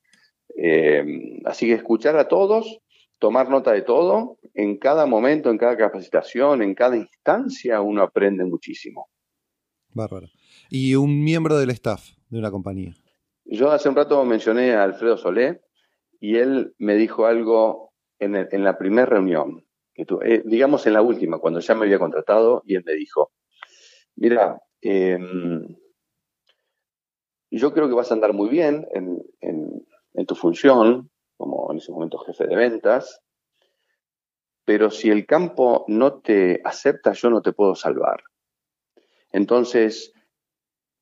Eh, 0.58 1.40
así 1.46 1.66
que 1.66 1.76
escuchar 1.76 2.18
a 2.18 2.28
todos, 2.28 2.82
tomar 3.20 3.50
nota 3.50 3.72
de 3.72 3.84
todo, 3.84 4.38
en 4.54 4.78
cada 4.80 5.06
momento, 5.06 5.50
en 5.50 5.58
cada 5.58 5.78
capacitación, 5.78 6.62
en 6.62 6.76
cada 6.76 6.98
instancia, 6.98 7.80
uno 7.80 8.04
aprende 8.04 8.44
muchísimo. 8.44 9.08
Bárbaro. 9.94 10.28
¿Y 10.70 10.96
un 10.96 11.24
miembro 11.24 11.58
del 11.58 11.70
staff 11.70 12.10
de 12.28 12.40
una 12.40 12.52
compañía? 12.52 12.94
Yo 13.46 13.72
hace 13.72 13.88
un 13.88 13.96
rato 13.96 14.26
mencioné 14.26 14.74
a 14.74 14.84
Alfredo 14.84 15.16
Solé 15.16 15.62
y 16.20 16.36
él 16.36 16.74
me 16.80 16.96
dijo 16.96 17.28
algo 17.28 17.94
en, 18.20 18.34
la 18.66 18.78
primera 18.78 19.06
reunión, 19.06 19.66
que 19.94 20.06
eh, 20.26 20.44
digamos 20.46 20.86
en 20.86 20.94
la 20.94 21.02
última, 21.02 21.40
cuando 21.40 21.62
ya 21.62 21.76
me 21.76 21.86
había 21.86 21.98
contratado, 21.98 22.62
y 22.66 22.76
él 22.76 22.84
me 22.86 22.96
dijo, 22.96 23.32
mira, 24.18 24.60
eh, 24.82 25.18
yo 27.58 27.74
creo 27.74 27.88
que 27.88 27.96
vas 27.96 28.12
a 28.12 28.14
andar 28.14 28.34
muy 28.34 28.50
bien 28.50 28.88
en, 28.92 29.20
tu 30.28 30.36
función, 30.36 31.10
como 31.38 31.72
en 31.72 31.78
ese 31.78 31.92
momento 31.92 32.20
jefe 32.20 32.46
de 32.46 32.56
ventas, 32.56 33.22
pero 34.66 34.92
si 34.92 35.10
el 35.10 35.26
campo 35.26 35.86
no 35.88 36.20
te 36.20 36.62
acepta, 36.64 37.14
yo 37.14 37.32
no 37.32 37.42
te 37.42 37.54
puedo 37.54 37.74
salvar. 37.74 38.22
Entonces, 39.32 40.14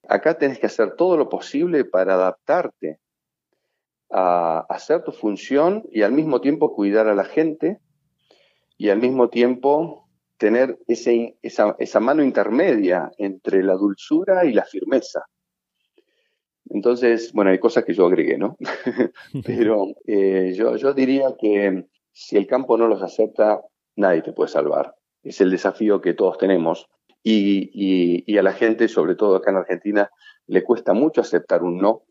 acá 0.08 0.38
tenés 0.38 0.60
que 0.60 0.68
hacer 0.68 0.96
todo 0.96 1.18
lo 1.18 1.28
posible 1.28 1.84
para 1.84 2.14
adaptarte 2.14 3.02
a 4.10 4.60
hacer 4.70 5.04
tu 5.04 5.12
función 5.12 5.84
y 5.92 6.04
al 6.04 6.14
mismo 6.14 6.40
tiempo 6.40 6.74
cuidar 6.74 7.08
a 7.08 7.16
la 7.16 7.26
gente 7.26 7.82
y 8.78 8.90
al 8.90 9.00
mismo 9.00 9.30
tiempo 9.30 10.08
tener 10.38 10.78
ese, 10.88 11.38
esa, 11.42 11.76
esa 11.80 12.00
mano 12.00 12.24
intermedia 12.24 13.12
entre 13.18 13.64
la 13.64 13.74
dulzura 13.74 14.46
y 14.46 14.54
la 14.54 14.64
firmeza. 14.64 15.26
Entonces, 16.70 17.32
bueno, 17.34 17.52
hay 17.52 17.60
cosas 17.60 17.86
que 17.86 17.94
yo 17.94 18.06
agregué, 18.06 18.38
¿no? 18.38 18.58
Pero 19.46 19.88
eh, 20.06 20.54
yo, 20.56 20.76
yo 20.76 20.94
diría 20.94 21.36
que 21.40 21.86
si 22.12 22.38
el 22.38 22.48
campo 22.48 22.78
no 22.78 22.88
los 22.88 23.02
acepta, 23.02 23.62
nadie 23.96 24.22
te 24.22 24.34
puede 24.34 24.50
salvar. 24.50 24.96
Es 25.24 25.42
el 25.42 25.52
desafío 25.52 26.02
que 26.02 26.14
todos 26.14 26.38
tenemos. 26.38 26.88
Y, 27.24 27.70
y, 27.74 28.24
y, 28.26 28.38
a 28.38 28.44
la 28.44 28.54
gente, 28.54 28.88
sobre 28.88 29.16
todo 29.16 29.36
acá 29.36 29.52
en 29.52 29.58
Argentina, 29.58 30.10
le 30.46 30.64
cuesta 30.64 30.94
mucho 30.94 31.22
aceptar 31.22 31.64
un 31.64 31.78
no. 31.78 32.04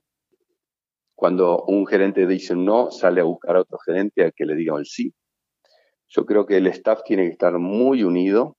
Cuando 1.15 1.65
un 1.65 1.87
gerente 1.87 2.27
dice 2.27 2.53
un 2.53 2.67
no, 2.67 2.91
sale 2.91 3.23
a 3.23 3.25
buscar 3.25 3.57
a 3.57 3.61
otro 3.61 3.79
gerente 3.79 4.25
a 4.25 4.31
que 4.31 4.45
le 4.45 4.55
diga 4.55 4.77
el 4.79 4.85
sí. 4.85 5.15
Yo 6.09 6.27
creo 6.27 6.47
que 6.47 6.59
el 6.59 6.67
staff 6.69 7.01
tiene 7.05 7.25
que 7.25 7.33
estar 7.33 7.59
muy 7.59 8.05
unido, 8.05 8.57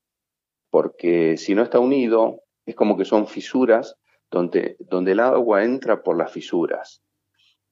porque 0.70 1.38
si 1.38 1.54
no 1.54 1.62
está 1.62 1.80
unido, 1.80 2.42
es 2.66 2.76
como 2.76 2.98
que 2.98 3.06
son 3.06 3.28
fisuras 3.28 3.96
donde, 4.30 4.76
donde 4.80 5.14
el 5.14 5.20
agua 5.20 5.64
entra 5.64 6.04
por 6.04 6.18
las 6.18 6.32
fisuras. 6.32 7.02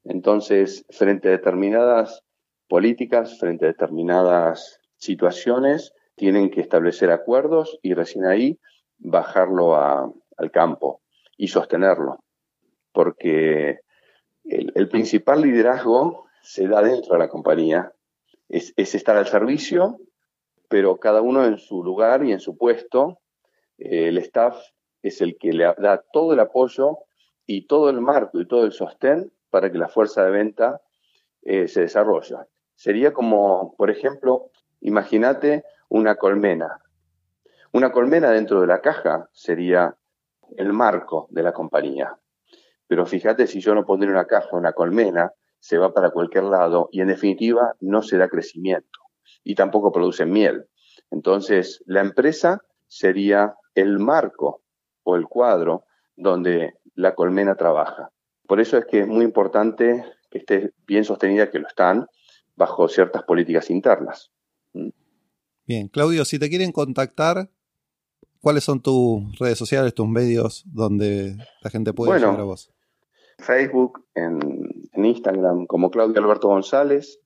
Entonces, 0.04 0.86
frente 0.90 1.30
a 1.30 1.32
determinadas 1.32 2.24
políticas, 2.68 3.40
frente 3.40 3.66
a 3.66 3.70
determinadas 3.70 4.80
situaciones, 4.98 5.94
tienen 6.16 6.50
que 6.50 6.62
establecer 6.62 7.12
acuerdos 7.12 7.78
y 7.82 7.94
recién 7.94 8.26
ahí 8.26 8.60
bajarlo 8.98 9.76
al 9.76 10.52
campo 10.52 11.02
y 11.38 11.48
sostenerlo. 11.48 12.24
Porque 12.94 13.80
el, 14.46 14.90
principal 14.90 15.42
liderazgo 15.42 16.26
se 16.42 16.68
da 16.68 16.82
dentro 16.82 17.14
de 17.14 17.20
la 17.20 17.30
compañía, 17.30 17.92
es, 18.48 18.74
estar 18.78 19.18
al 19.18 19.28
servicio, 19.28 19.98
pero 20.70 20.98
cada 20.98 21.22
uno 21.22 21.46
en 21.46 21.58
su 21.58 21.84
lugar 21.84 22.24
y 22.24 22.32
en 22.32 22.40
su 22.40 22.58
puesto. 22.58 23.20
el 23.78 24.18
staff 24.20 24.56
es 25.08 25.22
el 25.22 25.38
que 25.38 25.54
le 25.54 25.66
da 25.78 26.04
todo 26.12 26.34
el 26.34 26.40
apoyo 26.40 26.98
y 27.46 27.68
todo 27.68 27.90
el 27.92 28.02
marco 28.02 28.40
y 28.40 28.48
todo 28.48 28.66
el 28.66 28.72
sostén 28.72 29.32
para 29.52 29.72
que 29.72 29.78
la 29.78 29.88
fuerza 29.88 30.26
de 30.26 30.32
venta 30.32 30.82
eh, 31.44 31.68
se 31.68 31.82
desarrolle. 31.82 32.38
Sería 32.74 33.14
como, 33.14 33.76
por 33.78 33.92
ejemplo, 33.92 34.50
imagínate 34.82 35.64
una 35.90 36.16
colmena. 36.16 36.80
Una 37.72 37.92
colmena 37.92 38.32
dentro 38.32 38.62
de 38.62 38.68
la 38.68 38.82
caja 38.82 39.30
sería 39.32 39.96
el 40.58 40.74
marco 40.74 41.28
de 41.30 41.44
la 41.44 41.54
compañía. 41.54 42.18
Pero 42.88 43.06
fíjate, 43.06 43.46
si 43.46 43.60
yo 43.60 43.76
no 43.76 43.86
pondré 43.86 44.10
una 44.10 44.26
caja, 44.26 44.56
una 44.56 44.74
colmena, 44.74 45.32
se 45.60 45.78
va 45.78 45.94
para 45.94 46.10
cualquier 46.10 46.46
lado 46.46 46.90
y 46.92 47.02
en 47.02 47.08
definitiva 47.08 47.76
no 47.80 48.02
se 48.02 48.18
da 48.18 48.28
crecimiento 48.28 49.00
y 49.44 49.54
tampoco 49.54 49.92
produce 49.92 50.26
miel. 50.26 50.66
Entonces, 51.12 51.84
la 51.86 52.02
empresa 52.02 52.64
sería 52.88 53.56
el 53.76 54.00
marco 54.00 54.65
o 55.06 55.16
el 55.16 55.28
cuadro 55.28 55.86
donde 56.18 56.74
la 56.96 57.16
colmena 57.16 57.56
trabaja. 57.56 58.12
Por 58.48 58.60
eso 58.60 58.78
es 58.78 58.86
que 58.86 59.00
es 59.00 59.08
muy 59.08 59.24
importante 59.24 60.04
que 60.30 60.40
esté 60.40 60.74
bien 60.86 61.06
sostenida, 61.06 61.50
que 61.50 61.60
lo 61.60 61.68
están, 61.68 62.08
bajo 62.56 62.88
ciertas 62.90 63.24
políticas 63.24 63.70
internas. 63.70 64.32
¿Mm? 64.74 64.90
Bien, 65.66 65.88
Claudio, 65.88 66.26
si 66.26 66.38
te 66.38 66.50
quieren 66.50 66.72
contactar, 66.72 67.50
¿cuáles 68.42 68.64
son 68.64 68.82
tus 68.82 69.38
redes 69.40 69.58
sociales, 69.58 69.94
tus 69.94 70.08
medios 70.08 70.64
donde 70.68 71.38
la 71.62 71.70
gente 71.70 71.94
puede 71.94 72.20
llegar 72.20 72.40
a 72.40 72.44
vos? 72.44 72.72
Facebook, 73.40 74.06
en, 74.14 74.40
Instagram 74.94 75.66
como 75.66 75.92
Claudio 75.92 76.22
Alberto 76.22 76.48
González, 76.48 77.20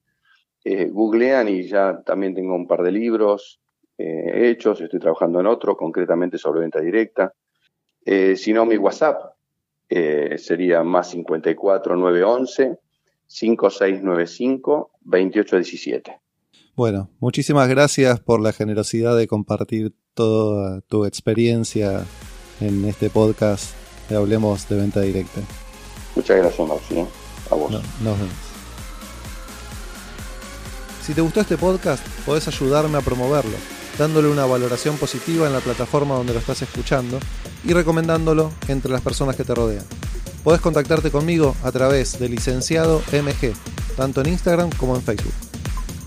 eh, 0.64 0.88
googlean 0.90 1.48
y 1.48 1.68
ya 1.68 2.02
también 2.02 2.34
tengo 2.34 2.54
un 2.54 2.66
par 2.66 2.82
de 2.82 2.92
libros 2.92 3.60
eh, 3.96 4.50
hechos, 4.50 4.80
estoy 4.80 4.98
trabajando 4.98 5.40
en 5.40 5.46
otro, 5.46 5.76
concretamente 5.76 6.38
sobre 6.38 6.60
venta 6.60 6.80
directa. 6.80 7.34
Eh, 8.04 8.36
si 8.36 8.52
no, 8.52 8.64
mi 8.66 8.76
WhatsApp 8.76 9.34
eh, 9.88 10.36
sería 10.38 10.82
más 10.82 11.10
54 11.10 11.96
911 11.96 12.78
5695 13.26 14.90
2817. 15.02 16.20
Bueno, 16.74 17.10
muchísimas 17.20 17.68
gracias 17.68 18.20
por 18.20 18.40
la 18.40 18.52
generosidad 18.52 19.16
de 19.16 19.26
compartir 19.26 19.92
toda 20.14 20.80
tu 20.82 21.04
experiencia 21.04 22.04
en 22.60 22.84
este 22.84 23.10
podcast 23.10 23.74
de 24.08 24.16
Hablemos 24.16 24.68
de 24.68 24.76
Venta 24.76 25.00
Directa. 25.00 25.40
Muchas 26.16 26.36
gracias, 26.38 26.68
Maxi. 26.68 27.04
A 27.50 27.54
vos. 27.54 27.70
nos 27.70 27.82
vemos. 28.02 28.34
Si 31.02 31.14
te 31.14 31.20
gustó 31.20 31.40
este 31.40 31.56
podcast, 31.56 32.06
podés 32.24 32.46
ayudarme 32.48 32.98
a 32.98 33.00
promoverlo 33.00 33.79
dándole 33.98 34.28
una 34.28 34.46
valoración 34.46 34.96
positiva 34.96 35.46
en 35.46 35.52
la 35.52 35.60
plataforma 35.60 36.14
donde 36.14 36.32
lo 36.32 36.38
estás 36.38 36.62
escuchando 36.62 37.18
y 37.64 37.72
recomendándolo 37.72 38.52
entre 38.68 38.90
las 38.90 39.02
personas 39.02 39.36
que 39.36 39.44
te 39.44 39.54
rodean. 39.54 39.84
Podés 40.42 40.60
contactarte 40.60 41.10
conmigo 41.10 41.54
a 41.62 41.70
través 41.70 42.18
de 42.18 42.28
licenciado 42.28 43.02
MG, 43.12 43.52
tanto 43.96 44.22
en 44.22 44.28
Instagram 44.28 44.70
como 44.70 44.96
en 44.96 45.02
Facebook. 45.02 45.34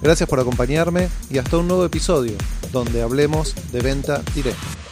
Gracias 0.01 0.27
por 0.27 0.39
acompañarme 0.39 1.07
y 1.29 1.37
hasta 1.37 1.57
un 1.57 1.67
nuevo 1.67 1.85
episodio 1.85 2.35
donde 2.71 3.01
hablemos 3.01 3.53
de 3.71 3.81
venta 3.81 4.21
directa. 4.35 4.82